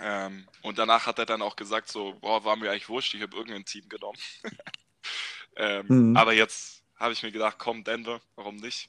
Ähm, 0.00 0.46
und 0.62 0.78
danach 0.78 1.06
hat 1.06 1.18
er 1.18 1.26
dann 1.26 1.42
auch 1.42 1.56
gesagt, 1.56 1.88
so, 1.88 2.14
boah, 2.20 2.44
war 2.44 2.56
mir 2.56 2.70
eigentlich 2.70 2.88
wurscht, 2.88 3.14
ich 3.14 3.22
habe 3.22 3.36
irgendein 3.36 3.64
Team 3.64 3.88
genommen. 3.88 4.18
ähm, 5.56 5.86
Mhm. 5.88 6.16
Aber 6.16 6.32
jetzt 6.32 6.82
habe 6.96 7.12
ich 7.12 7.22
mir 7.22 7.32
gedacht, 7.32 7.56
komm, 7.58 7.84
Denver, 7.84 8.20
warum 8.36 8.56
nicht? 8.56 8.88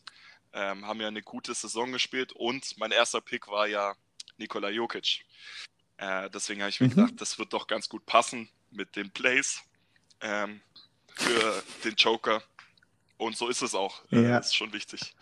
Ähm, 0.54 0.86
haben 0.86 1.00
ja 1.02 1.08
eine 1.08 1.22
gute 1.22 1.54
Saison 1.54 1.91
gespielt 1.91 2.34
und 2.34 2.78
mein 2.78 2.91
erster 2.91 3.22
Pick 3.22 3.48
war 3.48 3.67
ja 3.67 3.95
Nikola 4.38 4.69
Jokic. 4.69 5.26
Äh, 5.98 6.30
deswegen 6.30 6.62
habe 6.62 6.69
ich 6.69 6.80
mir 6.80 6.88
Mhm. 6.88 6.91
gedacht, 6.95 7.13
das 7.17 7.38
wird 7.38 7.54
doch 7.54 7.67
ganz 7.67 7.88
gut 7.89 8.06
passen 8.06 8.50
mit 8.72 8.95
den 8.95 9.12
Plays 9.12 9.62
ähm, 10.22 10.62
für 11.15 11.63
den 11.84 11.95
Joker. 11.95 12.41
Und 13.17 13.38
so 13.38 13.48
ist 13.48 13.62
es 13.62 13.76
auch. 13.76 14.02
Äh, 14.12 14.24
Ja. 14.30 14.38
ist 14.38 14.56
schon 14.56 14.74
wichtig. 14.74 15.13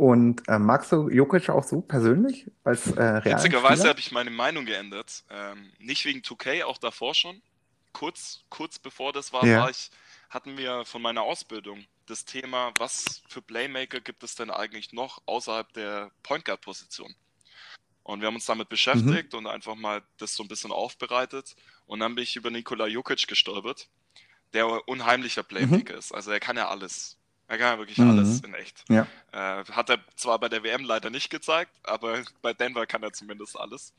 Und 0.00 0.48
äh, 0.48 0.58
magst 0.58 0.92
du 0.92 1.10
Jokic 1.10 1.50
auch 1.50 1.62
so 1.62 1.82
persönlich 1.82 2.50
als 2.64 2.86
äh, 2.86 3.02
realen 3.02 3.36
Witzigerweise 3.36 3.86
habe 3.86 4.00
ich 4.00 4.12
meine 4.12 4.30
Meinung 4.30 4.64
geändert. 4.64 5.24
Ähm, 5.28 5.74
nicht 5.78 6.06
wegen 6.06 6.20
2K, 6.20 6.64
auch 6.64 6.78
davor 6.78 7.14
schon. 7.14 7.42
Kurz, 7.92 8.40
kurz 8.48 8.78
bevor 8.78 9.12
das 9.12 9.34
war, 9.34 9.44
Ja. 9.44 9.60
war 9.60 9.68
ich, 9.68 9.90
hatten 10.30 10.56
wir 10.56 10.86
von 10.86 11.02
meiner 11.02 11.20
Ausbildung 11.20 11.84
das 12.06 12.24
Thema, 12.24 12.72
was 12.78 13.20
für 13.28 13.42
Playmaker 13.42 14.00
gibt 14.00 14.24
es 14.24 14.34
denn 14.34 14.50
eigentlich 14.50 14.94
noch 14.94 15.20
außerhalb 15.26 15.70
der 15.74 16.10
Point 16.22 16.46
Guard 16.46 16.62
Position? 16.62 17.14
Und 18.02 18.22
wir 18.22 18.28
haben 18.28 18.36
uns 18.36 18.46
damit 18.46 18.68
Mhm. 18.68 18.70
beschäftigt 18.70 19.34
und 19.34 19.46
einfach 19.46 19.74
mal 19.74 20.02
das 20.16 20.34
so 20.34 20.42
ein 20.42 20.48
bisschen 20.48 20.72
aufbereitet. 20.72 21.56
Und 21.84 22.00
dann 22.00 22.14
bin 22.14 22.24
ich 22.24 22.36
über 22.36 22.50
Nikola 22.50 22.86
Jokic 22.86 23.28
gestolpert, 23.28 23.90
der 24.54 24.88
unheimlicher 24.88 25.42
Playmaker 25.42 25.94
ist. 25.94 26.10
Also 26.14 26.30
er 26.30 26.40
kann 26.40 26.56
ja 26.56 26.70
alles. 26.70 27.19
Er 27.50 27.58
kann 27.58 27.72
ja 27.72 27.78
wirklich 27.78 27.98
Mhm. 27.98 28.10
alles 28.10 28.40
in 28.42 28.54
echt. 28.54 28.84
Ja. 28.88 29.08
Äh, 29.32 29.64
hat 29.64 29.90
er 29.90 29.98
zwar 30.14 30.38
bei 30.38 30.48
der 30.48 30.62
WM 30.62 30.84
leider 30.84 31.10
nicht 31.10 31.30
gezeigt, 31.30 31.72
aber 31.82 32.18
bei 32.42 32.52
Denver 32.54 32.86
kann 32.86 33.02
er 33.02 33.12
zumindest 33.12 33.58
alles. 33.58 33.92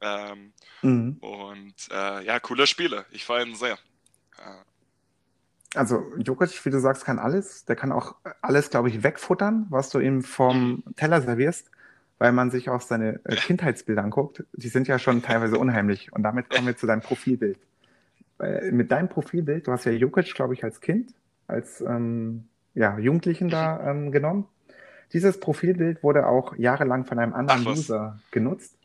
Ähm, 0.00 0.52
Mhm. 0.82 1.18
und 1.20 1.74
äh, 1.92 2.24
ja, 2.24 2.40
cooler 2.40 2.66
Spieler. 2.66 3.04
Ich 3.12 3.24
feiere 3.24 3.46
ihn 3.46 3.54
sehr. 3.54 3.74
Äh, 4.38 4.64
Also 5.76 6.02
Jokic, 6.18 6.64
wie 6.66 6.70
du 6.70 6.80
sagst, 6.80 7.04
kann 7.04 7.20
alles. 7.20 7.64
Der 7.64 7.76
kann 7.76 7.92
auch 7.92 8.16
alles, 8.42 8.70
glaube 8.70 8.88
ich, 8.88 9.04
wegfuttern, 9.04 9.66
was 9.70 9.90
du 9.90 10.00
ihm 10.00 10.22
vom 10.24 10.82
Teller 10.96 11.22
servierst, 11.22 11.70
weil 12.18 12.32
man 12.32 12.50
sich 12.50 12.70
auch 12.70 12.80
seine 12.80 13.20
äh, 13.24 13.36
Kindheitsbilder 13.36 14.02
anguckt. 14.02 14.42
Die 14.52 14.68
sind 14.68 14.88
ja 14.88 14.98
schon 14.98 15.22
teilweise 15.22 15.58
unheimlich. 15.58 16.12
Und 16.12 16.24
damit 16.24 16.50
kommen 16.50 16.66
wir 16.66 16.76
zu 16.76 16.88
deinem 16.88 17.02
Profilbild. 17.02 17.56
Weil 18.38 18.72
mit 18.72 18.90
deinem 18.90 19.08
Profilbild, 19.08 19.68
du 19.68 19.70
hast 19.72 19.84
ja 19.84 19.92
Jokic, 19.92 20.34
glaube 20.34 20.54
ich, 20.54 20.64
als 20.64 20.80
Kind, 20.80 21.14
als 21.46 21.80
ähm, 21.82 22.48
ja, 22.74 22.98
Jugendlichen 22.98 23.50
da 23.50 23.90
ähm, 23.90 24.12
genommen. 24.12 24.46
Dieses 25.12 25.40
Profilbild 25.40 26.02
wurde 26.02 26.26
auch 26.26 26.56
jahrelang 26.56 27.04
von 27.04 27.18
einem 27.18 27.34
anderen 27.34 27.66
Ach. 27.66 27.76
User 27.76 28.18
genutzt. 28.30 28.76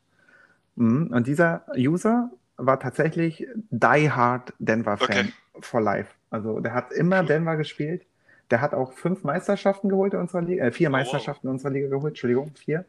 Mhm. 0.75 1.07
Und 1.13 1.27
dieser 1.27 1.65
User 1.77 2.31
war 2.57 2.79
tatsächlich 2.79 3.47
Die 3.69 4.11
Hard 4.11 4.53
Denver-Fan 4.59 5.27
Okay. 5.27 5.33
for 5.61 5.81
life. 5.81 6.13
Also 6.29 6.59
der 6.59 6.73
hat 6.73 6.91
immer 6.91 7.21
Cool. 7.21 7.27
Denver 7.27 7.57
gespielt. 7.57 8.05
Der 8.51 8.61
hat 8.61 8.73
auch 8.73 8.93
fünf 8.93 9.23
Meisterschaften 9.23 9.89
geholt 9.89 10.13
in 10.13 10.19
unserer 10.19 10.41
Liga, 10.41 10.65
äh, 10.65 10.71
vier 10.71 10.89
Oh, 10.89 10.91
wow. 10.91 10.91
Meisterschaften 10.93 11.47
in 11.47 11.53
unserer 11.53 11.71
Liga 11.71 11.87
geholt, 11.89 12.11
Entschuldigung, 12.11 12.51
vier. 12.55 12.85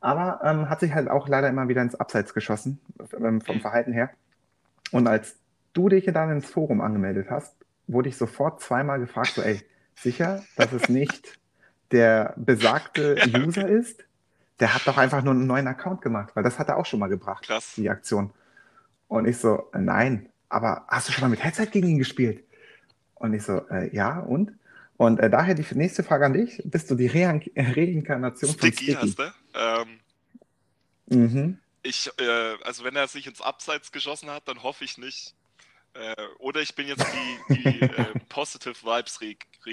Aber 0.00 0.40
ähm, 0.44 0.68
hat 0.70 0.80
sich 0.80 0.94
halt 0.94 1.08
auch 1.08 1.28
leider 1.28 1.48
immer 1.48 1.68
wieder 1.68 1.82
ins 1.82 1.94
Abseits 1.96 2.34
geschossen, 2.34 2.80
ähm, 3.20 3.40
vom 3.40 3.56
Mhm. 3.56 3.60
Verhalten 3.60 3.92
her. 3.92 4.10
Und 4.92 5.06
als 5.08 5.36
du 5.74 5.88
dich 5.88 6.06
dann 6.06 6.30
ins 6.30 6.50
Forum 6.50 6.80
angemeldet 6.80 7.30
hast, 7.30 7.54
wurde 7.86 8.08
ich 8.08 8.16
sofort 8.16 8.60
zweimal 8.62 9.00
gefragt, 9.00 9.34
so, 9.36 9.42
ey, 9.42 9.62
sicher, 10.02 10.44
dass 10.56 10.72
es 10.72 10.88
nicht 10.88 11.38
der 11.90 12.34
besagte. 12.36 13.16
User 13.46 13.68
ist? 13.68 14.04
Der 14.60 14.74
hat 14.74 14.86
doch 14.86 14.96
einfach 14.98 15.22
nur 15.22 15.34
einen 15.34 15.46
neuen 15.46 15.68
Account 15.68 16.02
gemacht, 16.02 16.30
weil 16.34 16.42
das 16.42 16.58
hat 16.58 16.68
er 16.68 16.78
auch 16.78 16.86
schon 16.86 16.98
mal 17.00 17.08
gebracht, 17.08 17.44
krass. 17.44 17.74
die 17.76 17.88
Aktion. 17.88 18.30
Und 19.06 19.26
ich 19.26 19.38
so, 19.38 19.70
äh, 19.72 19.78
nein, 19.78 20.28
aber 20.48 20.84
hast 20.88 21.08
du 21.08 21.12
schon 21.12 21.22
mal 21.22 21.28
mit 21.30 21.42
Headset 21.44 21.66
gegen 21.66 21.88
ihn 21.88 21.98
gespielt? 21.98 22.44
Und 23.14 23.34
ich 23.34 23.42
so, 23.44 23.66
äh, 23.68 23.94
ja, 23.94 24.20
und? 24.20 24.52
Und 24.96 25.20
äh, 25.20 25.30
daher 25.30 25.54
die 25.54 25.64
nächste 25.74 26.02
Frage 26.02 26.26
an 26.26 26.32
dich. 26.32 26.60
Bist 26.64 26.90
du 26.90 26.96
die 26.96 27.06
Re 27.06 27.40
Reinkarnation 27.56 28.50
von 28.50 28.58
Sticky 28.58 28.92
Sticky? 28.92 28.94
heißt 29.00 29.20
er. 29.20 29.34
Ähm, 29.54 30.00
Mhm. 31.10 31.58
ich, 31.82 32.10
äh, 32.18 32.56
also 32.64 32.84
wenn 32.84 32.96
er 32.96 33.08
sich 33.08 33.26
ins 33.26 33.40
Abseits 33.40 33.92
geschossen 33.92 34.30
hat, 34.30 34.46
dann 34.46 34.62
hoffe 34.62 34.84
ich 34.84 34.98
nicht. 34.98 35.34
Äh, 35.94 36.14
oder 36.38 36.60
ich 36.60 36.74
bin 36.74 36.86
jetzt 36.86 37.06
die, 37.48 37.54
die 37.54 37.80
äh, 37.80 38.14
Positive 38.28 38.74
Vibes 38.82 39.20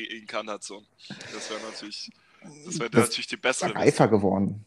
Reinkarnation. 0.04 0.86
Das 1.32 1.50
wäre 1.50 1.62
natürlich, 1.62 2.12
das 2.66 2.80
wäre 2.80 2.90
natürlich 2.94 3.28
die 3.28 3.38
bessere. 3.38 3.74
Reifer 3.76 4.08
geworden. 4.08 4.66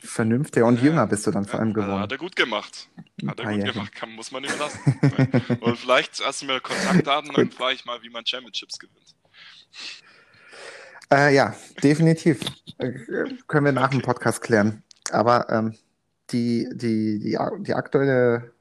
Vernünftiger 0.00 0.66
und 0.66 0.78
Ja, 0.78 0.82
jünger 0.82 1.06
bist 1.06 1.26
du 1.26 1.30
dann 1.30 1.44
vor 1.46 1.60
allem 1.60 1.72
Ja, 1.74 1.74
geworden. 1.74 2.00
Hat 2.00 2.12
er 2.12 2.18
gut 2.18 2.36
gemacht. 2.36 2.90
Hat 3.26 3.38
er 3.40 3.46
gut 3.46 3.64
Jährchen. 3.64 3.72
gemacht, 3.74 3.94
kann, 3.94 4.10
muss 4.12 4.30
man 4.32 4.44
ihm 4.44 4.56
lassen. 4.56 4.84
Und 5.60 5.76
vielleicht 5.78 6.20
hast 6.24 6.42
du 6.42 6.46
mir 6.46 6.60
Kontaktdaten, 6.60 7.32
dann 7.32 7.50
frage 7.52 7.74
ich 7.74 7.84
mal, 7.84 8.02
wie 8.02 8.10
man 8.10 8.26
Championships 8.26 8.78
gewinnt. 8.78 9.14
Äh, 11.10 11.34
ja, 11.34 11.54
definitiv. 11.82 12.40
Äh, 12.78 12.92
können 13.46 13.66
wir 13.66 13.72
nach 13.72 13.90
dem 13.90 13.98
Okay. 13.98 14.06
Podcast 14.06 14.40
klären. 14.42 14.82
Aber 15.10 15.48
ähm, 15.50 15.76
die, 16.30 16.68
die, 16.74 17.18
die, 17.18 17.38
die 17.60 17.74
aktuelle, 17.74 18.52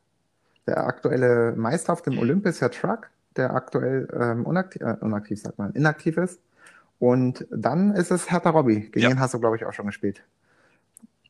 der 0.68 0.86
aktuelle 0.86 1.54
Meister 1.58 1.94
auf 1.94 2.02
dem 2.04 2.16
Mhm. 2.16 2.20
Olymp 2.20 2.46
ist 2.48 2.62
ja 2.62 2.70
Truck, 2.70 3.12
der 3.38 3.54
aktuell 3.54 4.08
ähm, 4.14 4.46
unaktiv, 4.46 4.82
äh, 4.82 4.96
unaktiv, 5.02 5.40
sagt 5.42 5.58
man, 5.58 5.74
inaktiv 5.74 6.18
ist. 6.18 6.40
Und 7.00 7.46
dann 7.50 7.96
ist 7.96 8.12
es 8.12 8.30
Hertha 8.30 8.50
Robby. 8.52 8.82
Gegen 8.92 9.00
Ja. 9.00 9.10
den 9.10 9.20
hast 9.20 9.34
du, 9.34 9.40
glaube 9.40 9.56
ich, 9.58 9.66
auch 9.66 9.74
schon 9.74 9.88
gespielt. 9.88 10.24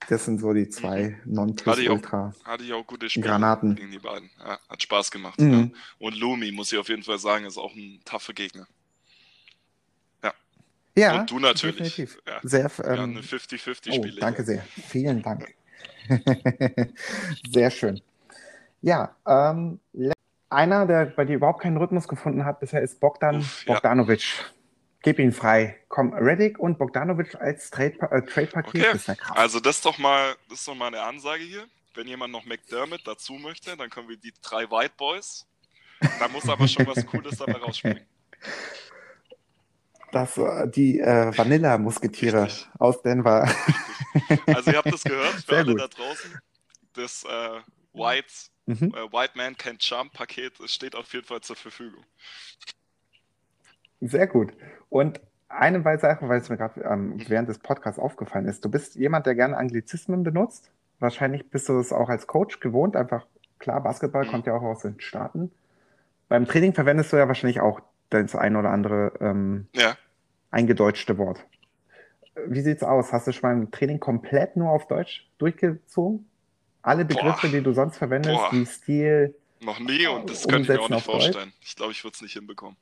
Das 0.10 0.26
sind 0.26 0.40
so 0.42 0.52
die 0.54 0.68
zwei 0.68 1.16
Mhm. 1.26 1.40
Hatte 1.40 1.82
ich 1.82 1.90
auch. 1.90 1.96
Non-Plus-Ultra. 1.96 2.34
Hatte 2.44 2.64
ich 2.64 2.74
auch 2.74 2.86
gute 2.88 3.10
Spiele 3.10 3.28
Granaten. 3.28 3.76
gegen 3.76 3.92
die 3.92 4.00
beiden. 4.00 4.30
Ja, 4.40 4.58
hat 4.68 4.82
Spaß 4.82 5.12
gemacht. 5.12 5.40
Mhm. 5.40 5.52
Ja. 5.54 5.68
Und 6.00 6.18
Lumi, 6.18 6.52
muss 6.52 6.72
ich 6.74 6.78
auf 6.80 6.90
jeden 6.90 7.04
Fall 7.04 7.20
sagen, 7.20 7.46
ist 7.46 7.58
auch 7.58 7.74
ein 7.76 8.00
taffer 8.04 8.34
Gegner. 8.34 8.68
Ja, 10.94 11.22
Und 11.22 11.32
du 11.32 11.40
natürlich. 11.40 11.96
definitiv. 11.96 12.18
Ja. 12.28 12.40
Sehr, 12.44 12.70
Ja, 12.80 12.96
ähm, 12.96 13.12
eine 13.12 13.22
50-50 13.22 13.98
Oh, 13.98 14.20
danke 14.20 14.44
sehr. 14.44 14.62
Vielen 14.90 15.22
Dank. 15.22 15.54
sehr 17.50 17.72
schön. 17.72 18.02
Ja, 18.82 19.16
ähm, 19.26 19.80
einer, 20.52 20.86
der 20.86 21.06
bei 21.06 21.26
dir 21.26 21.36
überhaupt 21.36 21.62
keinen 21.62 21.78
Rhythmus 21.78 22.08
gefunden 22.08 22.46
hat 22.46 22.60
bisher, 22.60 22.82
ist 22.82 23.00
Bogdan 23.00 23.38
Uff, 23.38 23.66
ja. 23.66 23.74
Bogdanovic. 23.74 24.52
Gib 25.04 25.18
ihn 25.18 25.32
frei. 25.32 25.78
Komm, 25.88 26.14
Reddick 26.14 26.60
und 26.60 26.78
Bogdanovic 26.78 27.36
als 27.42 27.72
Trade- 27.72 27.98
äh, 28.12 28.22
Trade-Paket 28.22 28.82
Okay, 28.82 28.96
ist 28.96 29.08
ja 29.08 29.16
krass. 29.16 29.36
Also 29.36 29.60
das 29.60 29.78
ist 29.78 29.86
doch 29.86 29.98
mal, 29.98 30.36
das 30.50 30.60
ist 30.60 30.68
doch 30.68 30.76
mal 30.76 30.88
eine 30.88 31.02
Ansage 31.02 31.44
hier. 31.44 31.64
wenn 31.96 32.08
jemand 32.08 32.32
noch 32.32 32.46
McDermott 32.46 33.02
dazu 33.06 33.34
möchte, 33.34 33.76
dann 33.76 33.90
können 33.90 34.08
wir 34.10 34.18
die 34.18 34.34
drei 34.44 34.70
White 34.70 34.94
Boys. 34.98 35.46
Da 36.20 36.28
muss 36.30 36.48
aber 36.48 36.68
schon 36.68 36.86
was 36.88 37.06
Cooles 37.06 37.38
dabei 37.38 37.54
rausspringen. 37.58 38.06
Das, 40.12 40.38
äh, 40.38 40.68
die 40.70 41.00
äh, 41.00 41.32
Vanilla-Musketiere 41.38 42.44
Richtig. 42.44 42.68
aus 42.80 43.02
Denver. 43.02 43.50
Also 44.48 44.72
ihr 44.72 44.78
habt 44.78 44.92
das 44.92 45.04
gehört, 45.04 45.32
für 45.36 45.42
Sehr 45.42 45.58
alle 45.60 45.72
gut. 45.72 45.80
da 45.82 45.88
draußen. 45.88 46.40
Das 46.96 47.24
äh, 47.24 47.60
White, 47.94 48.34
Mhm. 48.66 48.94
äh, 48.96 49.12
White 49.12 49.34
Man 49.36 49.56
Can't 49.56 49.82
Jump 49.82 50.14
Paket 50.14 50.60
es 50.60 50.74
steht 50.74 50.96
auf 50.96 51.14
jeden 51.14 51.26
Fall 51.26 51.42
zur 51.42 51.56
Verfügung. 51.56 52.04
Sehr 54.00 54.28
gut. 54.28 54.54
Und 54.90 55.20
eine 55.48 55.84
weitere 55.86 56.14
Sache, 56.14 56.30
weil 56.30 56.40
es 56.40 56.50
mir 56.50 56.58
gerade 56.58 56.82
ähm, 56.82 57.16
Mhm. 57.18 57.30
während 57.30 57.50
des 57.50 57.60
Podcasts 57.60 58.00
aufgefallen 58.00 58.46
ist. 58.48 58.64
Du 58.66 58.70
bist 58.70 58.96
jemand, 58.96 59.26
der 59.26 59.36
gerne 59.36 59.58
Anglizismen 59.58 60.24
benutzt. 60.24 60.72
Wahrscheinlich 61.00 61.50
bist 61.50 61.68
du 61.70 61.80
es 61.80 61.92
auch 61.92 62.10
als 62.10 62.26
Coach 62.28 62.60
gewohnt. 62.60 62.96
Einfach 62.96 63.26
klar, 63.60 63.82
Basketball 63.84 64.26
Mhm. 64.26 64.32
kommt 64.32 64.48
ja 64.48 64.56
auch 64.56 64.62
aus 64.64 64.82
den 64.82 65.00
Staaten. 65.00 65.52
Beim 66.30 66.46
Training 66.48 66.74
verwendest 66.74 67.12
du 67.12 67.18
ja 67.18 67.28
wahrscheinlich 67.28 67.60
auch 67.60 67.82
das 68.10 68.36
ein 68.36 68.56
oder 68.56 68.70
andere 68.70 69.14
ähm, 69.20 69.68
Ja, 69.74 69.98
eingedeutschte 70.52 71.18
Wort. 71.18 71.46
Wie 72.48 72.62
sieht's 72.62 72.84
aus? 72.84 73.12
Hast 73.12 73.28
du 73.28 73.34
schon 73.34 73.50
mal 73.50 73.56
ein 73.56 73.72
Training 73.72 74.00
komplett 74.00 74.56
nur 74.56 74.70
auf 74.70 74.88
Deutsch 74.88 75.30
durchgezogen? 75.38 76.30
Alle 76.84 77.06
Begriffe, 77.06 77.48
Boah. 77.48 77.54
die 77.54 77.62
du 77.62 77.74
sonst 77.74 77.98
verwendest, 77.98 78.36
Boah. 78.36 78.52
wie 78.52 78.66
Stil, 78.66 79.36
noch 79.60 79.80
nie 79.80 80.08
und 80.08 80.30
das 80.30 80.48
könnte 80.48 80.74
ich 80.74 80.80
mir 80.80 80.84
auch 80.84 80.90
nicht 80.90 80.98
auf 80.98 81.06
Deutsch? 81.06 81.24
vorstellen. 81.26 81.54
Ich 81.62 81.76
glaube, 81.76 81.92
ich 81.92 82.04
würde 82.04 82.16
es 82.16 82.22
nicht 82.22 82.34
hinbekommen. 82.34 82.76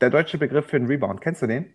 der 0.00 0.10
deutsche 0.10 0.38
Begriff 0.38 0.66
für 0.66 0.76
einen 0.76 0.86
Rebound, 0.86 1.20
kennst 1.20 1.42
du 1.42 1.46
den? 1.46 1.72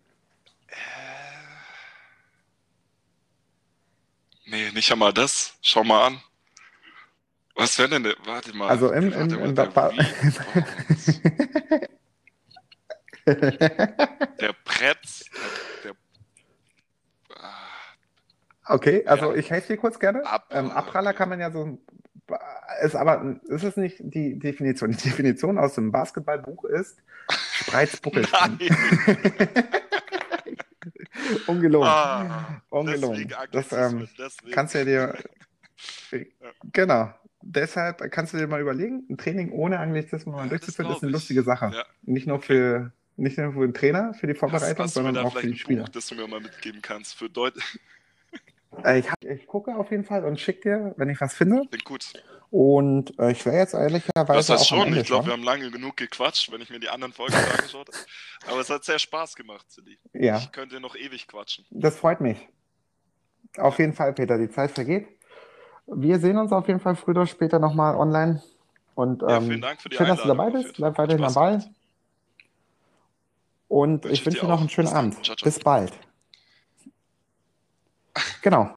Nee, 4.46 4.72
nicht 4.72 4.92
einmal 4.92 5.14
das. 5.14 5.58
Schau 5.62 5.84
mal 5.84 6.08
an. 6.08 6.22
Was 7.56 7.78
wäre 7.80 7.90
denn 7.90 8.04
der? 8.04 8.16
Warte 8.26 8.56
mal. 8.56 8.70
Also 8.70 8.92
im, 8.92 9.14
warte 9.14 9.36
im, 9.36 9.42
mal, 9.42 9.50
im 9.50 9.56
der. 9.56 9.72
Der 13.26 14.54
Pretz. 14.66 15.30
Der, 15.32 15.73
Okay, 18.66 19.04
also 19.06 19.32
Ja. 19.32 19.38
ich 19.38 19.50
helfe 19.52 19.74
dir 19.74 19.78
kurz 19.78 20.00
gerne. 20.00 20.26
Abpraller, 20.26 20.66
Ähm, 20.66 20.72
Abpraller 20.72 21.14
kann 21.14 21.30
man 21.30 21.40
ja 21.40 21.52
so. 21.52 21.78
Ist 22.82 22.96
aber 22.96 23.36
ist 23.48 23.64
es 23.64 23.76
nicht 23.76 23.98
die 24.00 24.40
Definition? 24.40 24.92
Die 24.92 24.98
Definition 24.98 25.58
aus 25.58 25.76
dem 25.76 25.92
Basketballbuch 25.92 26.64
ist 26.66 26.98
Spreizbuckelspringen. 27.30 28.60
nein. 29.08 30.58
Ungelogen. 31.48 31.88
Ah, 31.88 32.62
Ungelogen. 32.70 33.32
Das 33.52 33.72
ähm, 33.72 34.08
kannst 34.52 34.74
du 34.76 34.80
ja 34.80 34.86
dir. 34.86 35.18
Genau. 36.74 37.12
Deshalb 37.42 38.10
kannst 38.12 38.34
du 38.34 38.38
dir 38.38 38.48
mal 38.48 38.62
überlegen, 38.62 39.06
ein 39.10 39.18
Training 39.18 39.52
ohne 39.52 39.80
Anglizismen 39.80 40.34
mal 40.36 40.44
Ja, 40.44 40.50
durchzuführen, 40.50 40.92
ist 40.92 41.02
eine 41.02 41.10
ich. 41.10 41.14
lustige 41.14 41.44
Sache. 41.44 41.72
Ja. 41.74 41.84
Nicht 42.04 42.28
nur 42.28 42.40
für 42.42 42.92
nicht 43.18 43.38
nur 43.38 43.52
für 43.54 43.62
den 43.68 43.74
Trainer, 43.74 44.14
für 44.14 44.28
die 44.28 44.34
Vorbereitung, 44.34 44.88
sondern 44.88 45.18
auch 45.18 45.36
für 45.38 45.48
die 45.48 45.58
Spieler. 45.58 45.82
Buch, 45.84 45.90
das 45.90 46.08
du 46.08 46.16
mir 46.16 46.28
mal 46.28 46.40
mitgeben 46.40 46.82
kannst? 46.82 47.16
Für 47.16 47.30
Deutsch. 47.30 47.78
Äh, 48.84 49.00
ich, 49.00 49.12
hab, 49.12 49.24
ich 49.24 49.48
gucke 49.48 49.76
auf 49.76 49.92
jeden 49.92 50.04
Fall 50.04 50.26
und 50.26 50.40
schicke 50.40 50.62
dir, 50.62 50.94
wenn 50.98 51.10
ich 51.10 51.20
was 51.22 51.34
finde. 51.34 51.66
Klingt 51.68 51.86
gut. 51.86 52.14
Und 52.50 53.18
äh, 53.20 53.32
ich 53.32 53.46
wäre 53.46 53.58
jetzt 53.58 53.74
ehrlicherweise 53.74 54.38
Was 54.38 54.50
heißt 54.50 54.68
schon? 54.68 54.96
Ich 54.96 55.08
glaube, 55.08 55.26
wir 55.26 55.34
haben 55.34 55.44
lange 55.44 55.72
genug 55.72 55.98
gequatscht, 55.98 56.52
wenn 56.52 56.62
ich 56.62 56.70
mir 56.70 56.80
die 56.80 56.90
anderen 56.90 57.12
Folgen 57.14 57.34
angeschaut 57.58 57.88
habe. 57.88 57.98
Aber 58.52 58.62
es 58.62 58.70
hat 58.70 58.84
sehr 58.84 59.00
Spaß 59.00 59.36
gemacht, 59.36 59.66
Silly. 59.72 59.98
Ja, 60.14 60.38
Ich 60.38 60.52
könnte 60.52 60.80
noch 60.80 60.96
ewig 60.96 61.28
quatschen. 61.28 61.66
das 61.72 61.96
freut 61.96 62.22
mich. 62.22 62.38
Auf 63.58 63.80
jeden 63.80 63.94
Fall, 63.94 64.14
Peter, 64.14 64.38
die 64.38 64.50
Zeit 64.50 64.72
vergeht. 64.72 65.08
Wir 65.88 66.20
sehen 66.20 66.38
uns 66.38 66.52
auf 66.52 66.68
jeden 66.68 66.80
Fall 66.80 66.96
früher 66.96 67.16
oder 67.18 67.28
später 67.28 67.60
nochmal 67.60 67.96
online. 67.96 68.42
Und 68.96 69.22
Ja, 69.22 69.38
ähm, 69.38 69.48
vielen 69.48 69.62
Dank 69.62 69.82
für 69.82 69.90
die 69.90 69.96
schön, 69.98 70.08
dass 70.08 70.22
du 70.22 70.28
dabei 70.28 70.50
bist. 70.50 70.76
Bleib 70.76 70.98
weiterhin 70.98 71.24
am 71.24 71.34
Ball. 71.34 71.64
Und 73.68 74.06
ich 74.06 74.12
ich 74.12 74.26
wünsche 74.26 74.42
dir 74.42 74.48
noch 74.48 74.60
einen 74.60 74.70
schönen 74.70 74.90
Bis. 74.90 74.96
Abend. 74.96 75.14
Ciao, 75.26 75.36
ciao. 75.36 75.46
Bis 75.46 75.60
bald. 75.60 75.94
Genau. 78.42 78.72